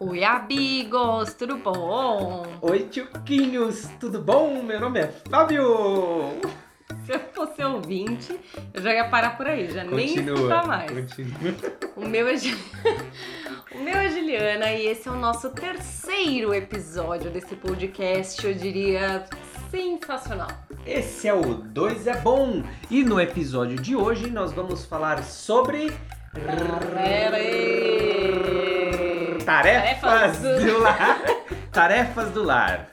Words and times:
Oi, 0.00 0.22
amigos, 0.22 1.34
tudo 1.34 1.56
bom? 1.56 2.46
Oi, 2.62 2.84
tioquinhos, 2.84 3.88
tudo 3.98 4.22
bom? 4.22 4.62
Meu 4.62 4.78
nome 4.78 5.00
é 5.00 5.12
Fábio. 5.28 6.38
Se 7.04 7.14
eu 7.14 7.18
fosse 7.34 7.64
ouvinte, 7.64 8.38
eu 8.72 8.80
já 8.80 8.94
ia 8.94 9.08
parar 9.08 9.36
por 9.36 9.48
aí, 9.48 9.68
já 9.68 9.82
nem 9.82 10.14
escutar 10.14 10.64
mais. 10.64 10.88
Continua. 10.88 11.52
O 11.96 12.06
meu, 12.06 12.28
é 12.28 12.34
o 13.74 13.82
meu 13.82 13.96
é 13.96 14.08
Juliana 14.08 14.70
e 14.70 14.86
esse 14.86 15.08
é 15.08 15.10
o 15.10 15.16
nosso 15.16 15.50
terceiro 15.50 16.54
episódio 16.54 17.28
desse 17.32 17.56
podcast, 17.56 18.46
eu 18.46 18.54
diria 18.54 19.24
sensacional. 19.68 20.46
Esse 20.86 21.26
é 21.26 21.34
o 21.34 21.54
2 21.54 22.06
é 22.06 22.16
Bom 22.18 22.62
e 22.88 23.02
no 23.02 23.20
episódio 23.20 23.74
de 23.74 23.96
hoje 23.96 24.30
nós 24.30 24.52
vamos 24.52 24.84
falar 24.84 25.24
sobre 25.24 25.90
tarefas 29.52 30.00
Tarefas 30.42 30.64
do- 30.66 30.78
lar. 30.80 31.18
Tarefas 31.72 32.30
do 32.32 32.42
lar. 32.42 32.88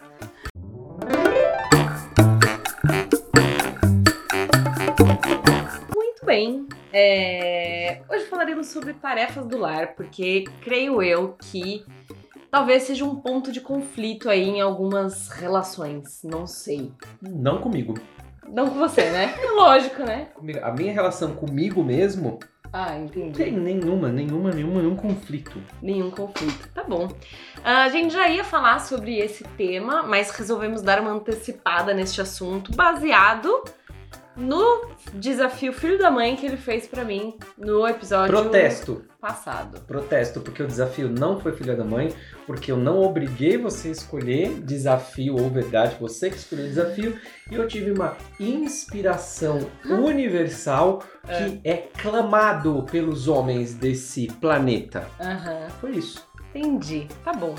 Muito 5.93 6.25
bem. 6.25 6.67
É, 6.93 8.01
Hoje 8.09 8.25
falaremos 8.25 8.67
sobre 8.67 8.93
tarefas 8.93 9.45
do 9.45 9.57
lar, 9.57 9.95
porque 9.95 10.45
creio 10.61 11.01
eu 11.01 11.35
que 11.39 11.83
talvez 12.49 12.83
seja 12.83 13.03
um 13.03 13.15
ponto 13.15 13.51
de 13.51 13.59
conflito 13.59 14.29
aí 14.29 14.47
em 14.49 14.61
algumas 14.61 15.27
relações. 15.29 16.21
Não 16.23 16.47
sei. 16.47 16.91
Não 17.21 17.59
comigo. 17.59 17.95
Não 18.47 18.69
com 18.69 18.75
você, 18.75 19.09
né? 19.09 19.35
Lógico, 19.55 20.03
né? 20.03 20.27
Comigo- 20.35 20.59
A 20.63 20.71
minha 20.71 20.93
relação 20.93 21.33
comigo 21.35 21.83
mesmo 21.83 22.39
Ah, 22.73 22.97
entendi. 22.97 23.37
tem 23.37 23.51
nenhuma, 23.51 24.09
nenhuma, 24.09 24.51
nenhuma, 24.51 24.81
nenhum 24.81 24.95
conflito. 24.95 25.61
Nenhum 25.81 26.11
conflito. 26.11 26.69
Tá 26.73 26.83
bom. 26.83 27.07
Ah, 27.63 27.83
A 27.83 27.89
gente 27.89 28.13
já 28.13 28.27
ia 28.29 28.43
falar 28.43 28.79
sobre 28.79 29.17
esse 29.17 29.43
tema, 29.57 30.03
mas 30.03 30.31
resolvemos 30.31 30.81
dar 30.81 30.99
uma 30.99 31.11
antecipada 31.11 31.93
neste 31.93 32.21
assunto, 32.21 32.75
baseado 32.75 33.63
no 34.35 34.89
desafio 35.13 35.71
filho 35.73 35.97
da 35.97 36.11
mãe 36.11 36.35
que 36.35 36.45
ele 36.45 36.57
fez 36.57 36.87
pra 36.87 37.03
mim 37.03 37.37
no 37.57 37.87
episódio 37.87 38.35
Protesto. 38.35 39.03
passado. 39.19 39.79
Protesto, 39.81 40.41
porque 40.41 40.61
o 40.61 40.67
desafio 40.67 41.09
não 41.09 41.39
foi 41.39 41.53
filha 41.53 41.75
da 41.75 41.83
mãe, 41.83 42.13
porque 42.45 42.71
eu 42.71 42.77
não 42.77 43.01
obriguei 43.01 43.57
você 43.57 43.89
a 43.89 43.91
escolher 43.91 44.49
desafio 44.61 45.35
ou 45.39 45.49
verdade, 45.49 45.95
você 45.99 46.29
que 46.29 46.37
escolheu 46.37 46.65
o 46.65 46.69
desafio, 46.69 47.19
e 47.49 47.55
eu 47.55 47.67
tive 47.67 47.91
uma 47.91 48.15
inspiração 48.39 49.59
universal 49.85 51.03
que 51.23 51.61
é 51.63 51.87
clamado 52.01 52.85
pelos 52.91 53.27
homens 53.27 53.73
desse 53.73 54.27
planeta. 54.39 55.07
Aham. 55.19 55.67
Foi 55.79 55.91
isso. 55.91 56.27
Entendi, 56.53 57.07
tá 57.23 57.33
bom. 57.33 57.53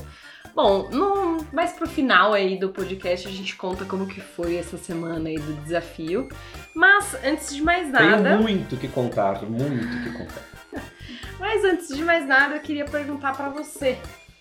Bom, 0.57 0.89
no, 0.91 1.45
mais 1.53 1.75
pro 1.75 1.87
final 1.87 2.33
aí 2.33 2.59
do 2.59 2.71
podcast 2.71 3.29
a 3.29 3.31
gente 3.31 3.55
conta 3.57 3.85
como 3.85 4.07
que 4.07 4.23
foi 4.23 4.57
essa 4.57 4.79
semana 4.79 5.29
aí 5.29 5.39
do 5.39 5.53
desafio. 5.65 6.31
Mas 6.75 7.15
antes 7.23 7.55
de 7.55 7.61
mais 7.61 7.91
nada, 7.93 8.31
Tenho 8.31 8.41
muito 8.43 8.75
que 8.79 8.89
contar, 8.89 9.43
muito 9.43 10.03
que 10.03 10.13
contar. 10.17 10.43
mas 11.39 11.63
antes 11.63 11.95
de 11.95 12.03
mais 12.03 12.27
nada, 12.27 12.55
eu 12.57 12.61
queria 12.63 12.87
perguntar 12.87 13.37
pra 13.37 13.51
você, 13.51 13.99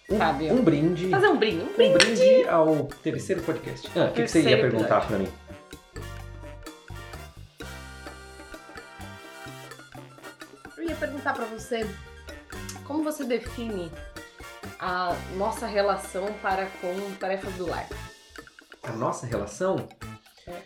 Um, 0.10 0.18
Fábio. 0.18 0.54
um 0.54 0.64
brinde. 0.64 1.10
fazer 1.10 1.28
um 1.28 1.36
brinde, 1.38 1.64
um 1.66 1.68
Um 1.68 1.74
brinde. 1.74 1.98
brinde 1.98 2.48
ao 2.48 2.86
terceiro 3.04 3.42
podcast. 3.42 3.92
Ah, 3.94 4.06
o 4.06 4.14
que, 4.14 4.22
que 4.24 4.28
você 4.30 4.42
ia 4.42 4.58
perguntar 4.58 5.06
pra 5.06 5.18
mim? 5.18 5.28
Eu 10.78 10.84
ia 10.84 10.96
perguntar 10.96 11.34
pra 11.34 11.44
você 11.44 11.86
como 12.86 13.04
você 13.04 13.26
define 13.26 13.92
a 14.80 15.16
nossa 15.38 15.66
relação 15.68 16.26
para 16.42 16.66
com 16.82 17.12
tarefas 17.20 17.54
do 17.56 17.68
lar. 17.68 17.88
a 18.84 18.92
nossa 18.92 19.26
relação, 19.26 19.88
É. 20.48 20.62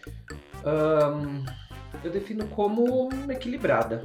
ahn, 0.66 1.45
eu 2.03 2.11
defino 2.11 2.45
como 2.47 3.09
equilibrada. 3.31 4.03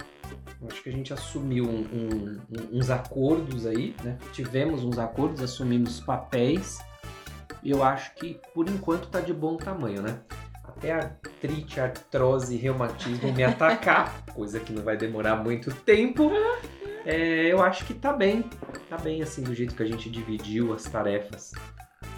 Acho 0.71 0.83
que 0.85 0.89
a 0.89 0.93
gente 0.93 1.13
assumiu 1.13 1.65
um- 1.65 1.85
um- 1.93 2.41
um- 2.49 2.79
uns 2.79 2.91
acordos 2.91 3.67
aí, 3.67 3.95
né? 4.05 4.17
Tivemos 4.33 4.85
uns 4.85 4.99
acordos, 4.99 5.43
assumimos 5.43 5.99
papéis. 6.01 6.79
E 7.63 7.71
eu 7.73 7.83
acho 7.83 8.15
que 8.15 8.41
por 8.55 8.69
enquanto 8.69 9.09
tá 9.09 9.21
de 9.21 9.33
bom 9.35 9.57
tamanho, 9.57 10.01
né? 10.01 10.21
Até 10.63 10.93
artrite, 10.93 11.81
artrose, 11.81 12.57
reumatismo 12.57 13.33
me 13.33 13.43
atacar, 13.45 14.25
coisa 14.33 14.61
que 14.61 14.73
não 14.73 14.83
vai 14.85 14.97
demorar 14.97 15.37
muito 15.37 15.73
tempo. 15.75 16.31
É, 17.05 17.47
eu 17.53 17.63
acho 17.63 17.85
que 17.85 17.95
tá 17.95 18.13
bem. 18.13 18.45
Tá 18.89 18.97
bem 18.99 19.23
assim, 19.23 19.43
do 19.43 19.55
jeito 19.55 19.75
que 19.75 19.83
a 19.83 19.87
gente 19.87 20.09
dividiu 20.11 20.73
as 20.73 20.85
tarefas. 20.85 21.53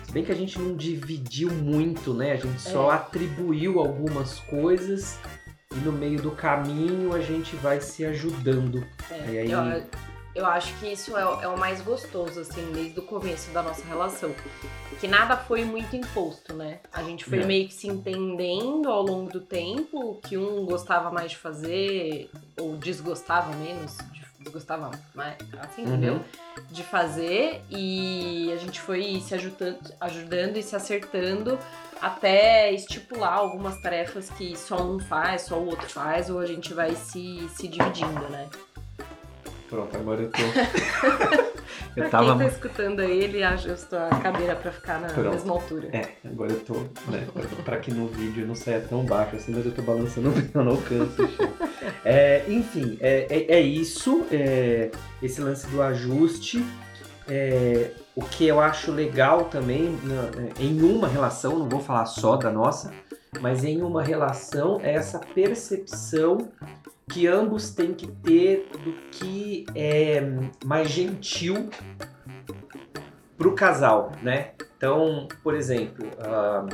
Se 0.05 0.13
bem 0.13 0.25
que 0.25 0.33
a 0.33 0.37
gente 0.37 0.59
não 0.59 0.77
dividiu 0.77 1.51
muito, 1.51 2.15
né? 2.15 2.33
A 2.33 2.37
gente 2.37 2.61
só 2.61 2.93
É. 2.93 2.95
atribuiu 2.97 3.81
algumas 3.81 4.39
coisas 4.41 5.19
e 5.73 5.77
no 5.81 5.93
meio 5.93 6.21
do 6.23 6.31
caminho 6.31 7.13
a 7.15 7.21
gente 7.21 7.57
vai 7.57 7.81
se 7.81 8.05
ajudando. 8.05 8.87
É, 9.11 9.33
E 9.33 9.39
aí- 9.39 9.51
eu, 9.51 9.85
eu 10.35 10.47
acho 10.47 10.73
que 10.79 10.87
isso 10.93 11.17
é, 11.17 11.27
o- 11.27 11.41
é 11.43 11.49
o 11.49 11.59
mais 11.59 11.81
gostoso, 11.81 12.39
assim, 12.41 12.71
desde 12.73 12.99
o 13.01 13.03
começo 13.03 13.51
da 13.51 13.63
nossa 13.63 13.85
relação. 13.85 14.33
Que 15.01 15.09
nada 15.09 15.37
foi 15.37 15.65
muito 15.65 15.95
imposto, 15.97 16.55
né? 16.55 16.79
A 16.93 17.03
gente 17.03 17.25
foi 17.25 17.41
Não. 17.41 17.47
meio 17.47 17.67
que 17.69 17.75
se 17.75 17.89
entendendo 17.89 18.89
ao 18.89 19.03
longo 19.03 19.31
do 19.31 19.41
tempo, 19.41 20.21
que 20.23 20.39
um 20.39 20.65
gostava 20.65 21.11
mais 21.11 21.33
de 21.33 21.37
fazer, 21.37 22.31
ou 22.59 22.77
desgostava 22.77 23.55
menos, 23.57 23.99
desgostava 24.47 24.91
mais, 25.15 25.37
assim, 25.61 25.83
Uhum. 25.83 25.89
entendeu? 25.89 26.21
De 26.71 26.83
fazer, 26.83 27.63
e 27.71 28.51
a 28.53 28.57
gente 28.57 28.81
foi 28.81 29.21
se 29.21 29.35
ajudando, 29.35 29.79
ajudando 30.01 30.57
e 30.57 30.63
se 30.63 30.75
acertando 30.75 31.59
até 32.01 32.73
estipular 32.73 33.35
algumas 33.35 33.79
tarefas 33.81 34.31
que 34.31 34.57
só 34.57 34.83
um 34.83 34.99
faz, 34.99 35.43
só 35.43 35.57
o 35.59 35.67
outro 35.67 35.89
faz, 35.89 36.31
ou 36.31 36.39
a 36.39 36.47
gente 36.47 36.73
vai 36.73 36.95
se, 36.95 37.49
se 37.55 37.69
dividindo, 37.69 38.29
né? 38.29 38.49
Pronto, 39.69 39.97
agora 39.97 40.23
eu 40.23 40.31
tô. 40.31 40.39
Pra 41.95 42.05
eu 42.05 42.11
tava. 42.11 42.37
quem 42.37 42.47
tá 42.47 42.53
escutando 42.55 43.01
aí, 43.01 43.23
ele 43.25 43.43
ajustou 43.43 43.99
a 43.99 44.09
cadeira 44.09 44.55
pra 44.57 44.71
ficar 44.73 45.01
na 45.01 45.09
Pronto. 45.09 45.31
mesma 45.31 45.53
altura. 45.55 45.89
É, 45.93 46.09
agora 46.29 46.53
eu 46.53 46.61
tô. 46.61 46.75
Né, 47.11 47.27
pra 47.65 47.79
que 47.79 47.91
no 47.93 48.07
vídeo 48.09 48.47
não 48.47 48.55
saia 48.55 48.81
tão 48.81 49.05
baixo 49.05 49.37
assim, 49.37 49.53
mas 49.55 49.65
eu 49.67 49.73
tô 49.73 49.83
balançando 49.83 50.33
eu 50.55 50.65
não 50.65 50.73
alcanço. 50.73 51.23
o. 51.23 51.67
É, 52.05 52.45
enfim, 52.49 52.97
é, 53.01 53.27
é, 53.31 53.55
é 53.57 53.61
isso. 53.61 54.25
é, 54.31 54.91
esse 55.23 55.41
lance 55.41 55.67
do 55.69 55.81
ajuste. 55.83 56.65
é, 57.29 57.91
o 58.15 58.23
que 58.23 58.47
eu 58.47 58.61
acho 58.61 58.93
legal 58.93 59.45
também 59.47 59.99
na- 60.05 60.31
em 60.59 60.81
uma 60.83 61.07
relação, 61.09 61.59
não 61.59 61.69
vou 61.69 61.81
falar 61.81 62.07
só 62.07 62.37
da 62.37 62.51
nossa, 62.51 62.93
mas 63.41 63.63
em 63.65 63.83
uma 63.83 64.03
relação 64.03 64.81
é 64.83 64.95
essa 64.95 65.19
percepção 65.19 66.49
que 67.11 67.27
ambos 67.27 67.71
têm 67.71 67.95
que 67.95 68.07
ter 68.09 68.69
do 68.85 68.93
que 69.13 69.65
é 69.75 70.21
mais 70.65 70.89
gentil 70.91 71.71
pro 73.39 73.55
casal, 73.55 74.11
né? 74.23 74.51
Então, 74.77 75.29
por 75.43 75.55
exemplo, 75.55 76.07
ah, 76.21 76.67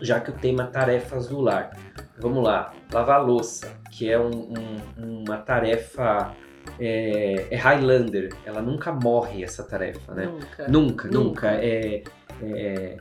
já 0.00 0.18
que 0.20 0.30
o 0.30 0.32
tema 0.34 0.66
tarefas 0.66 1.28
do 1.28 1.38
lar, 1.40 1.76
vamos 2.18 2.42
lá, 2.42 2.72
lavar 2.90 3.24
louça, 3.24 3.76
que 3.90 4.10
é 4.10 4.18
um- 4.18 4.52
um- 4.54 5.22
uma 5.24 5.36
tarefa 5.36 6.34
é, 6.78 7.48
é 7.50 7.56
Highlander, 7.56 8.32
ela 8.46 8.62
nunca 8.62 8.92
morre 8.92 9.42
essa 9.44 9.62
tarefa, 9.64 10.14
né? 10.14 10.26
Nunca. 10.26 10.68
Nunca, 10.68 10.68
nunca. 10.68 11.08
Nunca. 11.08 11.48
É- 11.56 12.02
é- 12.42 12.96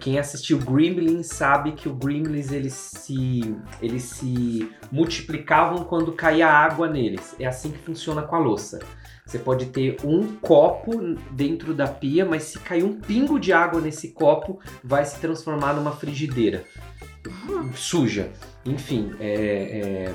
quem 0.00 0.18
assistiu 0.18 0.58
Gremlins 0.58 1.26
sabe 1.26 1.72
que 1.72 1.88
o 1.88 1.94
Gremlins 1.94 2.52
eles 2.52 2.72
se, 2.72 3.56
eles 3.82 4.04
se 4.04 4.70
multiplicavam 4.92 5.84
quando 5.84 6.12
caía 6.12 6.48
água 6.48 6.88
neles. 6.88 7.34
É 7.38 7.46
assim 7.46 7.70
que 7.70 7.78
funciona 7.78 8.22
com 8.22 8.36
a 8.36 8.38
louça. 8.38 8.78
Você 9.24 9.40
pode 9.40 9.66
ter 9.66 9.96
um 10.04 10.36
copo 10.36 11.16
dentro 11.32 11.74
da 11.74 11.88
pia, 11.88 12.24
mas 12.24 12.44
se 12.44 12.60
cair 12.60 12.84
um 12.84 13.00
pingo 13.00 13.40
de 13.40 13.52
água 13.52 13.80
nesse 13.80 14.12
copo, 14.12 14.60
vai 14.84 15.04
se 15.04 15.18
transformar 15.18 15.74
numa 15.74 15.90
frigideira 15.90 16.64
suja. 17.74 18.30
Enfim, 18.64 19.12
é, 19.18 19.32
é, 19.32 20.14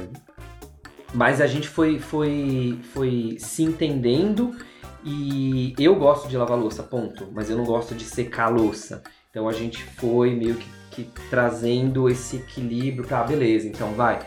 mas 1.13 1.41
a 1.41 1.47
gente 1.47 1.67
foi, 1.67 1.99
foi, 1.99 2.79
foi 2.93 3.35
se 3.37 3.63
entendendo 3.63 4.55
e 5.03 5.73
eu 5.77 5.95
gosto 5.95 6.27
de 6.27 6.37
lavar 6.37 6.57
louça, 6.57 6.83
ponto. 6.83 7.27
Mas 7.33 7.49
eu 7.49 7.57
não 7.57 7.65
gosto 7.65 7.95
de 7.95 8.03
secar 8.03 8.49
louça. 8.49 9.03
Então 9.31 9.47
a 9.47 9.53
gente 9.53 9.81
foi 9.81 10.35
meio 10.35 10.55
que, 10.55 10.69
que 10.91 11.03
trazendo 11.29 12.09
esse 12.09 12.35
equilíbrio. 12.35 13.07
Tá, 13.07 13.23
beleza, 13.23 13.65
então 13.65 13.93
vai. 13.93 14.19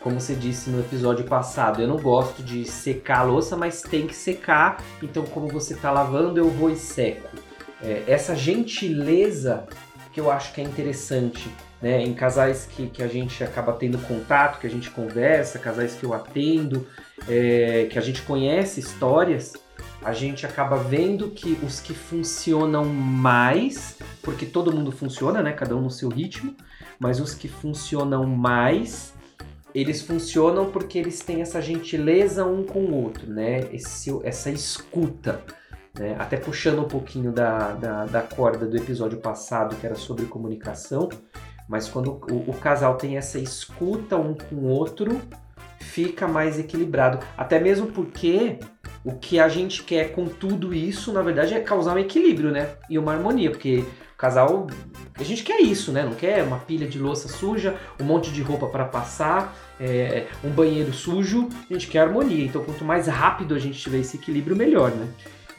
Como 0.00 0.20
você 0.20 0.34
disse 0.34 0.68
no 0.70 0.80
episódio 0.80 1.24
passado, 1.24 1.80
eu 1.80 1.86
não 1.86 1.96
gosto 1.96 2.42
de 2.42 2.64
secar 2.64 3.20
a 3.20 3.22
louça, 3.22 3.56
mas 3.56 3.80
tem 3.80 4.08
que 4.08 4.14
secar. 4.14 4.82
Então, 5.00 5.24
como 5.24 5.46
você 5.46 5.76
tá 5.76 5.92
lavando, 5.92 6.40
eu 6.40 6.50
vou 6.50 6.68
e 6.68 6.76
seco. 6.76 7.28
É, 7.80 8.02
essa 8.08 8.34
gentileza 8.34 9.68
que 10.12 10.20
eu 10.20 10.32
acho 10.32 10.52
que 10.52 10.60
é 10.60 10.64
interessante 10.64 11.48
né, 11.80 12.02
em 12.02 12.12
casais 12.12 12.66
que, 12.66 12.88
que 12.88 13.04
a 13.04 13.06
gente 13.06 13.44
acaba 13.44 13.72
tendo 13.72 13.98
contato, 13.98 14.58
que 14.58 14.66
a 14.66 14.70
gente 14.70 14.90
conversa, 14.90 15.60
casais 15.60 15.94
que 15.94 16.04
eu 16.04 16.12
atendo, 16.12 16.86
é, 17.28 17.86
que 17.88 17.96
a 17.96 18.02
gente 18.02 18.22
conhece 18.22 18.80
histórias, 18.80 19.52
a 20.02 20.12
gente 20.12 20.46
acaba 20.46 20.76
vendo 20.76 21.30
que 21.30 21.58
os 21.62 21.80
que 21.80 21.94
funcionam 21.94 22.84
mais, 22.84 23.96
porque 24.22 24.46
todo 24.46 24.72
mundo 24.72 24.92
funciona, 24.92 25.42
né? 25.42 25.52
Cada 25.52 25.76
um 25.76 25.82
no 25.82 25.90
seu 25.90 26.08
ritmo, 26.08 26.54
mas 26.98 27.20
os 27.20 27.34
que 27.34 27.48
funcionam 27.48 28.26
mais, 28.26 29.14
eles 29.74 30.02
funcionam 30.02 30.70
porque 30.70 30.98
eles 30.98 31.20
têm 31.20 31.42
essa 31.42 31.60
gentileza 31.60 32.44
um 32.44 32.64
com 32.64 32.80
o 32.80 33.02
outro, 33.02 33.30
né? 33.30 33.68
Esse, 33.72 34.10
essa 34.24 34.50
escuta. 34.50 35.40
Né? 35.98 36.14
Até 36.18 36.36
puxando 36.36 36.80
um 36.80 36.88
pouquinho 36.88 37.32
da, 37.32 37.72
da, 37.72 38.06
da 38.06 38.22
corda 38.22 38.66
do 38.66 38.76
episódio 38.76 39.18
passado, 39.18 39.74
que 39.76 39.84
era 39.84 39.96
sobre 39.96 40.24
comunicação, 40.26 41.08
mas 41.68 41.88
quando 41.88 42.20
o, 42.30 42.50
o 42.50 42.54
casal 42.54 42.96
tem 42.96 43.16
essa 43.16 43.38
escuta 43.38 44.16
um 44.16 44.34
com 44.34 44.56
o 44.56 44.66
outro, 44.66 45.20
fica 45.78 46.28
mais 46.28 46.58
equilibrado. 46.58 47.18
Até 47.36 47.58
mesmo 47.58 47.88
porque 47.88 48.58
o 49.04 49.12
que 49.12 49.40
a 49.40 49.48
gente 49.48 49.82
quer 49.82 50.12
com 50.12 50.26
tudo 50.26 50.74
isso, 50.74 51.12
na 51.12 51.22
verdade, 51.22 51.54
é 51.54 51.60
causar 51.60 51.94
um 51.94 51.98
equilíbrio, 51.98 52.50
né? 52.50 52.68
E 52.88 52.98
uma 52.98 53.12
harmonia, 53.12 53.50
porque 53.50 53.84
casal, 54.20 54.66
a 55.18 55.22
gente 55.22 55.42
quer 55.42 55.60
isso, 55.60 55.90
né? 55.90 56.04
Não 56.04 56.14
quer 56.14 56.42
uma 56.42 56.58
pilha 56.58 56.86
de 56.86 56.98
louça 56.98 57.26
suja, 57.26 57.80
um 57.98 58.04
monte 58.04 58.30
de 58.30 58.42
roupa 58.42 58.66
para 58.66 58.84
passar, 58.84 59.56
é, 59.80 60.26
um 60.44 60.50
banheiro 60.50 60.92
sujo. 60.92 61.48
A 61.70 61.72
gente 61.72 61.88
quer 61.88 62.00
harmonia. 62.00 62.44
Então, 62.44 62.62
quanto 62.62 62.84
mais 62.84 63.06
rápido 63.06 63.54
a 63.54 63.58
gente 63.58 63.78
tiver 63.78 63.98
esse 63.98 64.18
equilíbrio, 64.18 64.54
melhor, 64.54 64.90
né? 64.90 65.08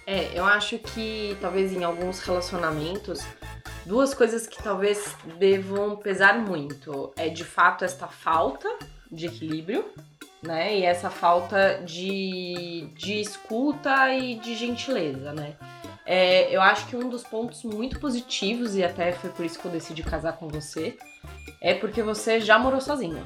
É, 0.06 0.30
eu 0.34 0.46
acho 0.46 0.78
que 0.78 1.36
talvez 1.42 1.74
em 1.74 1.84
alguns 1.84 2.22
relacionamentos, 2.22 3.26
duas 3.86 4.14
coisas 4.14 4.46
que 4.46 4.62
talvez 4.62 5.16
devam 5.40 5.96
pesar 5.96 6.38
muito 6.38 7.12
é 7.16 7.30
de 7.30 7.44
fato 7.44 7.84
esta 7.84 8.08
falta 8.08 8.70
de 9.12 9.26
equilíbrio 9.26 9.86
né? 10.42 10.80
E 10.80 10.84
essa 10.84 11.10
falta 11.10 11.82
de, 11.86 12.88
de 12.96 13.22
escuta 13.22 14.14
e 14.14 14.36
de 14.36 14.56
gentileza, 14.56 15.32
né? 15.34 15.54
É, 16.14 16.54
eu 16.54 16.62
acho 16.62 16.88
que 16.88 16.96
um 16.98 17.08
dos 17.08 17.24
pontos 17.24 17.64
muito 17.64 17.98
positivos, 17.98 18.76
e 18.76 18.84
até 18.84 19.14
foi 19.14 19.30
por 19.30 19.46
isso 19.46 19.58
que 19.58 19.64
eu 19.64 19.72
decidi 19.72 20.04
casar 20.04 20.34
com 20.34 20.50
você, 20.50 20.98
é 21.62 21.74
porque 21.74 22.04
você 22.04 22.42
já 22.42 22.60
morou 22.60 22.82
sozinha. 22.82 23.24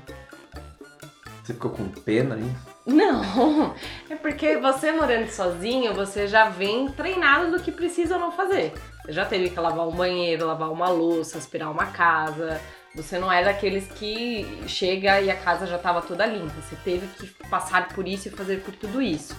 Você 1.44 1.56
ficou 1.56 1.72
com 1.72 1.90
pena, 1.90 2.38
hein? 2.38 2.56
Não, 2.86 3.74
é 4.08 4.14
porque 4.14 4.58
você 4.58 4.92
morando 4.92 5.28
sozinho, 5.30 5.96
você 5.96 6.28
já 6.28 6.48
vem 6.48 6.88
treinado 6.90 7.50
do 7.50 7.60
que 7.60 7.72
precisa 7.72 8.18
ou 8.18 8.22
não 8.22 8.32
fazer. 8.32 8.72
Você 9.04 9.14
já 9.14 9.26
teve 9.26 9.50
que 9.50 9.60
lavar 9.60 9.88
um 9.88 9.96
banheiro, 9.96 10.46
lavar 10.46 10.72
uma 10.72 10.88
louça, 10.88 11.40
aspirar 11.40 11.72
uma 11.72 11.88
casa, 11.88 12.62
você 12.94 13.18
não 13.18 13.32
é 13.32 13.44
daqueles 13.44 13.88
que 13.94 14.46
chega 14.68 15.20
e 15.22 15.32
a 15.32 15.36
casa 15.36 15.66
já 15.66 15.78
estava 15.78 16.04
toda 16.04 16.24
limpa. 16.28 16.54
Você 16.62 16.76
teve 16.84 17.08
que 17.08 17.50
passar 17.50 17.88
por 17.96 18.08
isso 18.08 18.28
e 18.28 18.32
fazer 18.32 18.62
por 18.62 18.76
tudo 18.76 19.02
isso. 19.02 19.36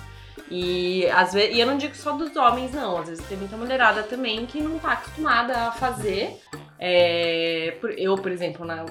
E 0.50 1.06
às 1.09 1.33
vezes, 1.33 1.56
e 1.56 1.61
eu 1.61 1.67
não 1.67 1.77
digo 1.77 1.94
só 1.94 2.12
dos 2.12 2.35
homens, 2.37 2.73
não. 2.73 2.99
Às 2.99 3.09
vezes 3.09 3.27
tem 3.27 3.37
muita 3.37 3.56
mulherada 3.56 4.03
também 4.03 4.47
que 4.47 4.61
não 4.61 4.79
tá 4.79 4.93
acostumada 4.93 5.56
a 5.69 5.73
fazer. 5.73 6.41
É, 6.79 7.77
eu, 7.97 8.15
por 8.17 8.31
exemplo, 8.31 8.65
na, 8.65 8.85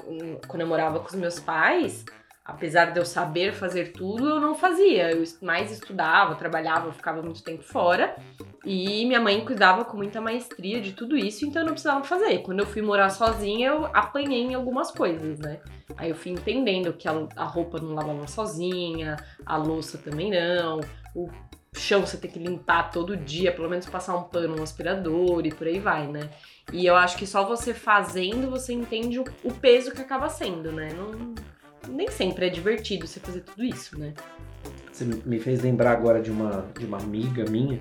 quando 0.47 0.61
eu 0.61 0.67
morava 0.67 0.99
com 0.99 1.07
os 1.07 1.15
meus 1.15 1.39
pais, 1.39 2.03
apesar 2.43 2.91
de 2.91 2.99
eu 2.99 3.05
saber 3.05 3.53
fazer 3.53 3.91
tudo, 3.91 4.29
eu 4.29 4.39
não 4.39 4.53
fazia. 4.53 5.11
Eu 5.11 5.23
mais 5.41 5.71
estudava, 5.71 6.35
trabalhava, 6.35 6.91
ficava 6.91 7.21
muito 7.21 7.43
tempo 7.43 7.63
fora. 7.63 8.15
E 8.65 9.05
minha 9.05 9.21
mãe 9.21 9.45
cuidava 9.45 9.85
com 9.85 9.95
muita 9.95 10.19
maestria 10.19 10.81
de 10.81 10.93
tudo 10.93 11.15
isso, 11.15 11.45
então 11.45 11.61
eu 11.61 11.67
não 11.67 11.73
precisava 11.73 12.03
fazer. 12.03 12.39
Quando 12.39 12.59
eu 12.59 12.65
fui 12.65 12.81
morar 12.81 13.09
sozinha, 13.09 13.69
eu 13.69 13.85
apanhei 13.93 14.41
em 14.41 14.55
algumas 14.55 14.91
coisas, 14.91 15.39
né? 15.39 15.59
Aí 15.95 16.09
eu 16.09 16.15
fui 16.15 16.31
entendendo 16.31 16.91
que 16.91 17.07
a, 17.07 17.13
a 17.35 17.45
roupa 17.45 17.79
não 17.79 17.93
lavava 17.93 18.27
sozinha, 18.27 19.17
a 19.45 19.55
louça 19.55 19.99
também 19.99 20.31
não, 20.31 20.81
o 21.15 21.29
chão 21.73 22.05
você 22.05 22.17
tem 22.17 22.29
que 22.29 22.39
limpar 22.39 22.91
todo 22.91 23.17
dia, 23.17 23.51
pelo 23.51 23.69
menos 23.69 23.85
passar 23.85 24.15
um 24.15 24.23
pano, 24.23 24.59
um 24.59 24.63
aspirador 24.63 25.45
e 25.45 25.51
por 25.51 25.67
aí 25.67 25.79
vai, 25.79 26.07
né? 26.07 26.29
E 26.71 26.85
eu 26.85 26.95
acho 26.95 27.17
que 27.17 27.25
só 27.25 27.45
você 27.45 27.73
fazendo 27.73 28.49
você 28.49 28.73
entende 28.73 29.19
o, 29.19 29.23
o 29.43 29.53
peso 29.53 29.91
que 29.91 30.01
acaba 30.01 30.29
sendo, 30.29 30.71
né? 30.71 30.89
Não, 30.93 31.35
nem 31.89 32.09
sempre 32.09 32.47
é 32.47 32.49
divertido 32.49 33.07
você 33.07 33.19
fazer 33.19 33.41
tudo 33.41 33.63
isso, 33.63 33.97
né? 33.97 34.13
Você 34.91 35.05
me 35.05 35.39
fez 35.39 35.61
lembrar 35.61 35.91
agora 35.91 36.21
de 36.21 36.31
uma, 36.31 36.65
de 36.77 36.85
uma 36.85 36.97
amiga 36.97 37.45
minha. 37.49 37.79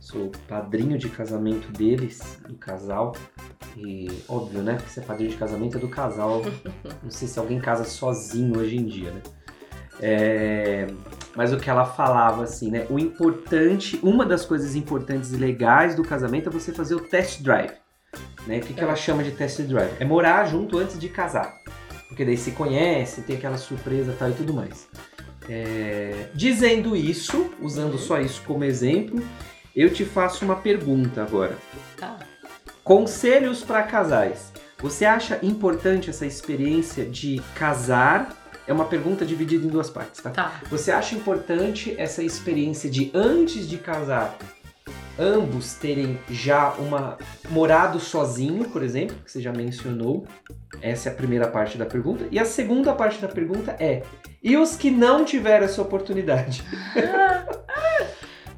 Sou 0.00 0.30
padrinho 0.48 0.98
de 0.98 1.08
casamento 1.08 1.70
deles, 1.72 2.40
do 2.48 2.56
casal. 2.56 3.14
E 3.76 4.08
óbvio, 4.28 4.62
né? 4.62 4.76
Que 4.76 4.90
ser 4.90 5.02
padrinho 5.02 5.30
de 5.30 5.36
casamento 5.36 5.78
é 5.78 5.80
do 5.80 5.88
casal. 5.88 6.42
Não 7.02 7.10
sei 7.10 7.28
se 7.28 7.38
alguém 7.38 7.60
casa 7.60 7.84
sozinho 7.84 8.58
hoje 8.58 8.76
em 8.76 8.84
dia, 8.84 9.12
né? 9.12 9.22
É, 10.00 10.86
mas 11.34 11.52
o 11.52 11.56
que 11.56 11.70
ela 11.70 11.84
falava 11.84 12.44
assim, 12.44 12.70
né? 12.70 12.86
O 12.90 12.98
importante, 12.98 13.98
uma 14.02 14.24
das 14.24 14.44
coisas 14.44 14.74
importantes 14.76 15.32
e 15.32 15.36
legais 15.36 15.94
do 15.94 16.02
casamento 16.02 16.48
é 16.48 16.52
você 16.52 16.72
fazer 16.72 16.94
o 16.94 17.00
test 17.00 17.42
drive. 17.42 17.72
Né? 18.46 18.58
O 18.58 18.60
que, 18.60 18.74
que 18.74 18.80
ela 18.80 18.96
chama 18.96 19.22
de 19.22 19.30
test 19.30 19.60
drive? 19.62 19.92
É 19.98 20.04
morar 20.04 20.44
junto 20.46 20.78
antes 20.78 20.98
de 20.98 21.08
casar 21.08 21.62
porque 22.12 22.26
daí 22.26 22.36
se 22.36 22.50
conhece, 22.50 23.22
tem 23.22 23.36
aquela 23.36 23.56
surpresa 23.56 24.14
tal 24.18 24.30
e 24.30 24.34
tudo 24.34 24.52
mais. 24.52 24.86
É... 25.48 26.28
Dizendo 26.34 26.94
isso, 26.94 27.50
usando 27.58 27.96
só 27.96 28.20
isso 28.20 28.42
como 28.46 28.64
exemplo, 28.64 29.22
eu 29.74 29.90
te 29.90 30.04
faço 30.04 30.44
uma 30.44 30.56
pergunta 30.56 31.22
agora. 31.22 31.56
Tá. 31.96 32.18
Conselhos 32.84 33.64
para 33.64 33.82
casais. 33.84 34.52
Você 34.78 35.06
acha 35.06 35.38
importante 35.42 36.10
essa 36.10 36.26
experiência 36.26 37.06
de 37.06 37.40
casar? 37.54 38.36
É 38.66 38.72
uma 38.72 38.84
pergunta 38.84 39.24
dividida 39.24 39.66
em 39.66 39.68
duas 39.68 39.90
partes, 39.90 40.22
tá? 40.22 40.30
Tá. 40.30 40.60
Você 40.70 40.90
acha 40.90 41.14
importante 41.14 41.94
essa 41.98 42.22
experiência 42.22 42.88
de 42.88 43.10
antes 43.14 43.68
de 43.68 43.76
casar 43.78 44.38
ambos 45.18 45.74
terem 45.74 46.18
já 46.30 46.70
uma 46.72 47.18
morado 47.50 48.00
sozinho, 48.00 48.68
por 48.70 48.82
exemplo, 48.82 49.16
que 49.24 49.30
você 49.30 49.40
já 49.40 49.52
mencionou. 49.52 50.26
Essa 50.80 51.08
é 51.08 51.12
a 51.12 51.14
primeira 51.14 51.48
parte 51.48 51.76
da 51.76 51.86
pergunta. 51.86 52.26
E 52.30 52.38
a 52.38 52.44
segunda 52.44 52.92
parte 52.94 53.20
da 53.20 53.28
pergunta 53.28 53.76
é: 53.78 54.02
e 54.42 54.56
os 54.56 54.76
que 54.76 54.90
não 54.90 55.24
tiveram 55.24 55.64
essa 55.64 55.82
oportunidade? 55.82 56.62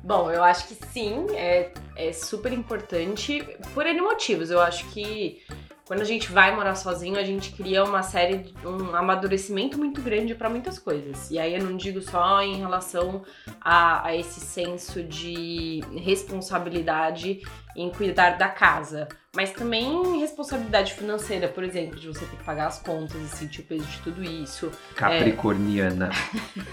Bom, 0.02 0.30
eu 0.30 0.44
acho 0.44 0.68
que 0.68 0.76
sim, 0.92 1.26
é, 1.34 1.72
é 1.96 2.12
super 2.12 2.52
importante 2.52 3.42
por 3.72 3.86
N 3.86 4.02
motivos. 4.02 4.50
Eu 4.50 4.60
acho 4.60 4.86
que 4.90 5.42
quando 5.86 6.00
a 6.00 6.04
gente 6.04 6.32
vai 6.32 6.54
morar 6.54 6.74
sozinho, 6.74 7.18
a 7.18 7.24
gente 7.24 7.52
cria 7.52 7.84
uma 7.84 8.02
série, 8.02 8.54
um 8.64 8.96
amadurecimento 8.96 9.78
muito 9.78 10.00
grande 10.00 10.34
para 10.34 10.48
muitas 10.48 10.78
coisas. 10.78 11.30
E 11.30 11.38
aí 11.38 11.54
eu 11.54 11.62
não 11.62 11.76
digo 11.76 12.00
só 12.00 12.40
em 12.42 12.56
relação 12.56 13.22
a, 13.60 14.06
a 14.06 14.16
esse 14.16 14.40
senso 14.40 15.02
de 15.02 15.80
responsabilidade 15.96 17.42
em 17.76 17.90
cuidar 17.90 18.38
da 18.38 18.48
casa, 18.48 19.08
mas 19.34 19.50
também 19.50 20.20
responsabilidade 20.20 20.94
financeira, 20.94 21.48
por 21.48 21.64
exemplo, 21.64 21.98
de 21.98 22.06
você 22.06 22.24
ter 22.24 22.36
que 22.36 22.44
pagar 22.44 22.68
as 22.68 22.80
contas 22.80 23.20
e 23.20 23.28
sentir 23.36 23.60
o 23.60 23.64
peso 23.64 23.84
de 23.84 23.98
tudo 24.00 24.22
isso. 24.22 24.70
Capricorniana. 24.94 26.10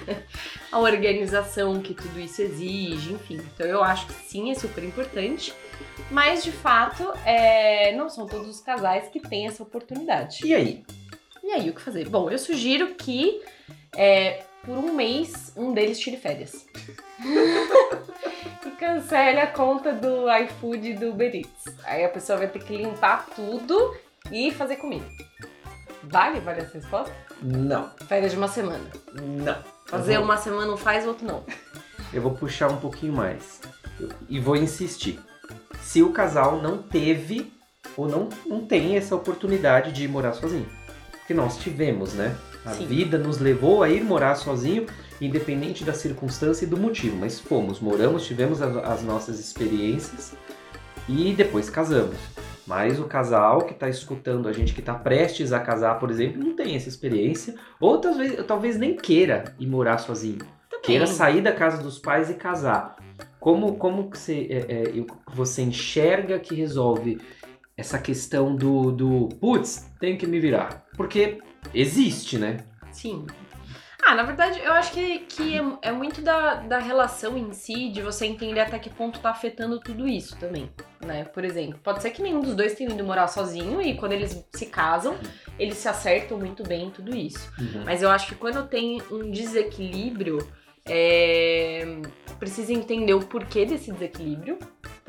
É, 0.08 0.18
a 0.72 0.80
organização 0.80 1.82
que 1.82 1.94
tudo 1.94 2.20
isso 2.20 2.42
exige, 2.42 3.14
enfim. 3.14 3.42
Então 3.54 3.66
eu 3.66 3.84
acho 3.84 4.06
que 4.08 4.14
sim, 4.14 4.52
é 4.52 4.56
super 4.56 4.84
importante. 4.84 5.54
Mas, 6.12 6.44
de 6.44 6.52
fato, 6.52 7.12
é... 7.26 7.96
não 7.96 8.10
são 8.10 8.28
todos 8.28 8.48
os 8.48 8.62
casais 8.62 9.08
que 9.10 9.20
têm 9.20 9.48
essa 9.48 9.64
oportunidade. 9.64 10.46
E 10.46 10.54
aí? 10.54 10.84
E 11.44 11.52
aí, 11.52 11.70
o 11.70 11.74
que 11.74 11.82
fazer? 11.82 12.08
Bom, 12.08 12.30
eu 12.30 12.38
sugiro 12.38 12.94
que 12.96 13.42
é, 13.96 14.44
por 14.66 14.78
um 14.78 14.94
mês 14.94 15.52
um 15.56 15.74
deles 15.74 16.00
tire 16.00 16.18
férias. 16.18 16.66
e 18.66 18.72
cancele 18.72 19.40
a 19.40 19.48
conta 19.48 19.94
do 19.94 20.32
iFood 20.44 20.90
e 20.90 20.94
do 20.94 21.10
Uber 21.10 21.36
Eats. 21.36 21.76
Aí 21.84 22.04
a 22.04 22.10
pessoa 22.10 22.38
vai 22.38 22.48
ter 22.48 22.64
que 22.64 22.76
limpar 22.76 23.28
tudo 23.36 23.96
e 24.32 24.52
fazer 24.52 24.78
comida. 24.78 25.06
Vale? 26.04 26.40
Vale 26.40 26.62
essa 26.62 26.78
resposta? 26.78 27.14
Não. 27.42 27.92
Férias 28.08 28.32
de 28.32 28.38
uma 28.38 28.48
semana. 28.48 28.86
Não. 29.14 29.58
Fazer 29.86 30.16
vou... 30.16 30.26
uma 30.26 30.38
semana 30.38 30.72
um 30.72 30.78
faz, 30.78 31.06
outro 31.06 31.26
não. 31.26 31.44
Eu 32.14 32.22
vou 32.22 32.34
puxar 32.34 32.70
um 32.70 32.78
pouquinho 32.78 33.14
mais. 33.14 33.62
E 34.28 34.40
vou 34.40 34.56
insistir 34.56 35.20
se 35.82 36.02
o 36.02 36.12
casal 36.12 36.62
não 36.62 36.78
teve 36.78 37.52
ou 37.96 38.08
não, 38.08 38.30
não 38.46 38.66
tem 38.66 38.96
essa 38.98 39.16
oportunidade 39.16 39.92
de 39.92 40.08
morar 40.08 40.34
sozinho. 40.34 40.68
Porque 41.12 41.34
nós 41.34 41.58
tivemos, 41.58 42.14
né? 42.14 42.36
A 42.66 42.74
Sim. 42.74 42.86
vida 42.86 43.18
nos 43.18 43.40
levou 43.40 43.82
a 43.82 43.90
ir 43.90 44.04
morar 44.04 44.36
sozinho, 44.36 44.86
independente 45.20 45.84
da 45.84 45.94
circunstância 45.94 46.66
e 46.66 46.68
do 46.68 46.78
motivo. 46.78 47.18
Mas 47.18 47.40
fomos, 47.40 47.80
moramos, 47.80 48.26
tivemos 48.26 48.62
as, 48.62 48.76
as 48.78 49.04
nossas 49.04 49.40
experiências 49.40 50.34
e 51.10 51.34
depois 51.34 51.70
casamos. 51.70 52.18
Mas 52.68 53.00
o 53.00 53.06
casal 53.06 53.62
que 53.62 53.74
está 53.74 53.90
escutando 53.90 54.48
a 54.48 54.54
gente, 54.54 54.74
que 54.74 54.80
está 54.80 54.94
prestes 54.94 55.52
a 55.52 55.60
casar, 55.60 56.00
por 56.00 56.12
exemplo, 56.12 56.42
não 56.42 56.56
tem 56.56 56.76
essa 56.76 56.88
experiência. 56.88 57.56
Ou 57.80 57.98
talvez, 57.98 58.46
talvez 58.46 58.78
nem 58.78 58.96
queira 58.96 59.56
ir 59.60 59.68
morar 59.68 59.98
sozinho. 59.98 60.38
Também. 60.38 60.82
Queira 60.84 61.08
sair 61.08 61.42
da 61.42 61.52
casa 61.52 61.82
dos 61.82 61.98
pais 61.98 62.30
e 62.30 62.36
casar. 62.36 62.96
Como, 63.40 63.76
como 63.76 64.10
que 64.10 64.18
você, 64.18 64.48
é, 64.50 65.00
é, 65.00 65.06
você 65.34 65.64
enxerga 65.64 66.40
que 66.40 66.54
resolve 66.54 67.20
essa 67.76 67.98
questão 67.98 68.56
do, 68.56 68.92
do 68.92 69.30
putz, 69.40 69.90
tem 70.00 70.16
que 70.16 70.28
me 70.28 70.40
virar? 70.40 70.86
Porque 70.96 71.40
existe, 71.74 72.38
né? 72.38 72.58
Sim. 72.92 73.26
Ah, 74.04 74.16
na 74.16 74.24
verdade, 74.24 74.60
eu 74.60 74.74
acho 74.74 74.92
que, 74.92 75.20
que 75.20 75.58
é, 75.58 75.90
é 75.90 75.92
muito 75.92 76.22
da, 76.22 76.56
da 76.56 76.80
relação 76.80 77.38
em 77.38 77.54
si, 77.54 77.90
de 77.90 78.02
você 78.02 78.26
entender 78.26 78.60
até 78.60 78.80
que 78.80 78.90
ponto 78.90 79.20
tá 79.20 79.30
afetando 79.30 79.80
tudo 79.80 80.08
isso 80.08 80.36
também, 80.38 80.70
né? 81.06 81.24
Por 81.26 81.46
exemplo, 81.46 81.80
pode 81.84 82.02
ser 82.02 82.10
que 82.10 82.22
nenhum 82.22 82.42
dos 82.42 82.56
dois 82.56 82.74
tenha 82.74 82.90
ido 82.90 83.04
morar 83.04 83.28
sozinho 83.28 83.82
e 83.82 83.96
quando 83.96 84.14
eles 84.14 84.44
se 84.54 84.66
casam, 84.66 85.16
eles 85.58 85.78
se 85.78 85.88
acertam 85.88 86.38
muito 86.38 86.64
bem 86.64 86.88
em 86.88 86.90
tudo 86.90 87.16
isso. 87.16 87.52
Uhum. 87.60 87.84
Mas 87.86 88.02
eu 88.02 88.10
acho 88.10 88.28
que 88.28 88.36
quando 88.36 88.68
tem 88.68 89.02
um 89.12 89.30
desequilíbrio, 89.30 90.40
é, 90.86 92.02
precisa 92.40 92.74
entender 92.74 93.14
o 93.14 93.20
porquê 93.20 93.66
desse 93.66 93.92
desequilíbrio. 93.92 94.58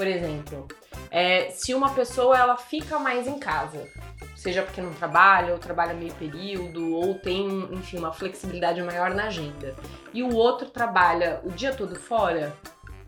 Por 0.03 0.09
exemplo, 0.09 0.67
é, 1.13 1.51
se 1.51 1.73
uma 1.73 1.91
pessoa 1.91 2.37
ela 2.37 2.57
fica 2.57 2.99
mais 2.99 3.29
em 3.29 3.39
casa, 3.39 3.89
seja 4.35 4.65
porque 4.65 4.81
não 4.81 4.93
trabalha, 4.93 5.53
ou 5.53 5.61
trabalha 5.61 5.95
meio 5.95 6.13
período, 6.15 6.93
ou 6.93 7.15
tem, 7.15 7.69
enfim, 7.71 7.99
uma 7.99 8.13
flexibilidade 8.13 8.83
maior 8.83 9.15
na 9.15 9.27
agenda, 9.27 9.77
e 10.13 10.25
o 10.25 10.35
outro 10.35 10.69
trabalha 10.69 11.41
o 11.45 11.53
dia 11.53 11.73
todo 11.73 11.95
fora, 11.95 12.53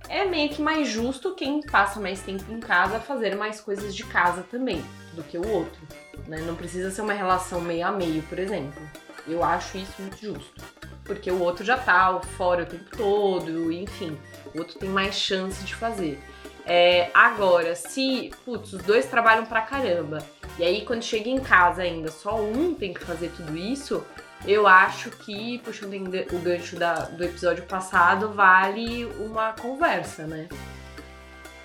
é 0.08 0.24
meio 0.24 0.50
que 0.50 0.62
mais 0.62 0.86
justo 0.86 1.34
quem 1.34 1.60
passa 1.62 1.98
mais 1.98 2.20
tempo 2.20 2.44
em 2.52 2.60
casa 2.60 3.00
fazer 3.00 3.34
mais 3.34 3.60
coisas 3.60 3.92
de 3.92 4.04
casa 4.04 4.44
também 4.48 4.80
do 5.14 5.24
que 5.24 5.36
o 5.36 5.48
outro. 5.48 5.80
Né? 6.28 6.42
Não 6.42 6.54
precisa 6.54 6.92
ser 6.92 7.02
uma 7.02 7.12
relação 7.12 7.60
meio 7.60 7.88
a 7.88 7.90
meio, 7.90 8.22
por 8.22 8.38
exemplo. 8.38 8.80
Eu 9.26 9.42
acho 9.42 9.78
isso 9.78 10.00
muito 10.00 10.16
justo. 10.16 10.62
Porque 11.02 11.28
o 11.28 11.40
outro 11.40 11.64
já 11.64 11.76
tá 11.76 12.20
fora 12.36 12.62
o 12.62 12.66
tempo 12.66 12.96
todo, 12.96 13.72
enfim, 13.72 14.16
o 14.54 14.58
outro 14.58 14.78
tem 14.78 14.88
mais 14.88 15.16
chance 15.16 15.64
de 15.64 15.74
fazer. 15.74 16.22
É, 16.66 17.10
agora, 17.12 17.74
se, 17.74 18.30
putz, 18.44 18.72
os 18.72 18.82
dois 18.82 19.06
trabalham 19.06 19.44
pra 19.44 19.60
caramba, 19.60 20.18
e 20.58 20.64
aí 20.64 20.84
quando 20.84 21.02
chega 21.02 21.28
em 21.28 21.38
casa 21.40 21.82
ainda 21.82 22.10
só 22.10 22.40
um 22.40 22.72
tem 22.74 22.94
que 22.94 23.00
fazer 23.04 23.30
tudo 23.36 23.54
isso, 23.56 24.02
eu 24.46 24.66
acho 24.66 25.10
que, 25.10 25.58
puxando 25.58 25.94
o 26.32 26.38
gancho 26.38 26.76
da- 26.76 27.04
do 27.06 27.22
episódio 27.24 27.64
passado, 27.64 28.32
vale 28.32 29.04
uma 29.18 29.52
conversa, 29.52 30.26
né? 30.26 30.48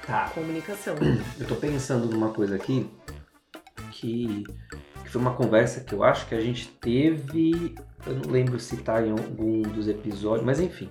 Tá. 0.06 0.30
Comunicação. 0.34 0.96
Eu 1.40 1.46
tô 1.48 1.56
pensando 1.56 2.08
numa 2.08 2.30
coisa 2.32 2.56
aqui 2.56 2.90
que, 3.92 4.44
que 5.04 5.10
foi 5.10 5.22
uma 5.22 5.34
conversa 5.34 5.82
que 5.82 5.94
eu 5.94 6.04
acho 6.04 6.26
que 6.28 6.36
a 6.36 6.42
gente 6.42 6.68
teve. 6.68 7.76
Eu 8.08 8.16
não 8.16 8.32
lembro 8.32 8.60
se 8.60 8.78
tá 8.78 9.02
em 9.06 9.12
algum 9.12 9.62
dos 9.62 9.88
episódios, 9.88 10.46
mas 10.46 10.60
enfim. 10.60 10.90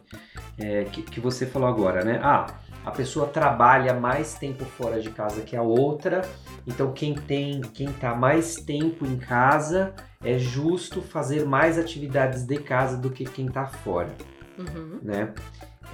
é, 0.58 0.84
que, 0.84 1.02
que 1.02 1.20
você 1.20 1.46
falou 1.46 1.68
agora, 1.68 2.04
né? 2.04 2.20
Ah, 2.22 2.46
a 2.85 2.90
pessoa 2.90 3.26
trabalha 3.26 3.92
mais 3.94 4.35
tempo 4.35 4.64
fora 4.64 5.00
de 5.00 5.11
casa 5.11 5.42
que 5.42 5.56
a 5.56 5.62
outra, 5.62 6.23
então 6.66 6.92
quem 6.92 7.14
tem, 7.14 7.61
quem 7.61 7.92
tá 7.92 8.14
mais 8.14 8.56
tempo 8.56 9.04
em 9.06 9.16
casa 9.18 9.92
é 10.25 10.38
justo 10.38 11.00
fazer 11.02 11.44
mais 11.44 11.78
atividades 11.78 12.44
de 12.44 12.58
casa 12.58 12.97
do 12.97 13.11
que 13.11 13.25
quem 13.25 13.47
tá 13.49 13.66
fora, 13.66 14.11
Uhum. 14.58 14.99
né? 15.02 15.32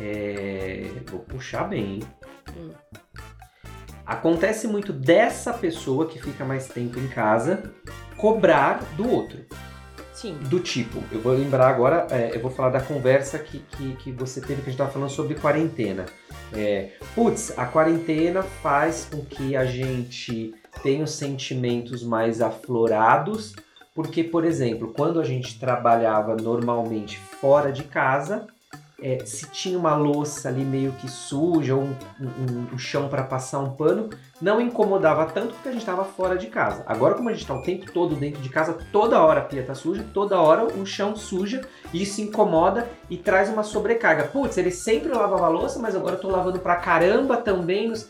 É, 0.00 0.90
vou 1.10 1.20
puxar 1.20 1.64
bem? 1.64 2.00
Hum. 2.56 2.70
Acontece 4.06 4.66
muito 4.66 4.92
dessa 4.92 5.52
pessoa 5.52 6.06
que 6.06 6.20
fica 6.20 6.44
mais 6.44 6.68
tempo 6.68 6.98
em 6.98 7.08
casa 7.08 7.72
cobrar 8.16 8.82
do 8.96 9.08
outro. 9.08 9.44
Sim. 10.14 10.38
Do 10.42 10.60
tipo, 10.60 11.02
eu 11.10 11.20
vou 11.20 11.32
lembrar 11.32 11.68
agora, 11.68 12.06
é, 12.08 12.34
eu 12.34 12.40
vou 12.40 12.50
falar 12.50 12.70
da 12.70 12.80
conversa 12.80 13.36
que, 13.36 13.58
que, 13.58 13.96
que 13.96 14.12
você 14.12 14.40
teve, 14.40 14.62
que 14.62 14.68
a 14.68 14.70
gente 14.70 14.78
tava 14.78 14.92
falando 14.92 15.10
sobre 15.10 15.34
quarentena. 15.34 16.06
É, 16.52 16.92
putz, 17.16 17.52
a 17.58 17.66
quarentena 17.66 18.42
faz 18.42 19.08
com 19.10 19.24
que 19.24 19.56
a 19.56 19.64
gente 19.64 20.54
tenha 20.84 21.02
os 21.02 21.10
sentimentos 21.10 22.04
mais 22.04 22.40
aflorados, 22.40 23.56
porque, 23.92 24.22
por 24.22 24.44
exemplo, 24.44 24.92
quando 24.96 25.20
a 25.20 25.24
gente 25.24 25.58
trabalhava 25.58 26.36
normalmente 26.36 27.18
fora 27.18 27.72
de 27.72 27.82
casa, 27.82 28.46
é, 29.06 29.18
se 29.26 29.46
tinha 29.50 29.78
uma 29.78 29.94
louça 29.94 30.48
ali 30.48 30.64
meio 30.64 30.92
que 30.92 31.06
suja 31.10 31.74
ou 31.74 31.82
um, 31.82 31.94
um- 32.20 32.66
um 32.72 32.78
chão 32.78 33.06
para 33.08 33.22
passar 33.22 33.58
um 33.58 33.70
pano, 33.72 34.08
não 34.40 34.60
incomodava 34.60 35.26
tanto 35.26 35.52
porque 35.54 35.68
a 35.68 35.72
gente 35.72 35.82
estava 35.82 36.04
fora 36.04 36.38
de 36.38 36.46
casa. 36.46 36.82
Agora, 36.86 37.14
como 37.14 37.28
a 37.28 37.32
gente 37.32 37.42
está 37.42 37.54
o 37.54 37.62
tempo 37.62 37.92
todo 37.92 38.16
dentro 38.16 38.40
de 38.40 38.48
casa, 38.48 38.78
toda 38.90 39.20
hora 39.20 39.40
a 39.40 39.44
pia 39.44 39.62
tá 39.62 39.74
suja, 39.74 40.02
toda 40.14 40.40
hora 40.40 40.64
o 40.64 40.86
chão 40.86 41.14
suja, 41.14 41.60
e 41.92 42.02
isso 42.02 42.22
incomoda 42.22 42.88
e 43.10 43.16
traz 43.18 43.50
uma 43.50 43.62
sobrecarga. 43.62 44.24
Putz, 44.24 44.56
ele 44.56 44.70
sempre 44.70 45.10
lavava 45.12 45.44
a 45.44 45.48
louça, 45.48 45.78
mas 45.78 45.94
agora 45.94 46.14
eu 46.16 46.20
tô 46.20 46.28
lavando 46.30 46.58
pra 46.58 46.76
caramba 46.76 47.36
também. 47.36 47.88
nos- 47.88 48.08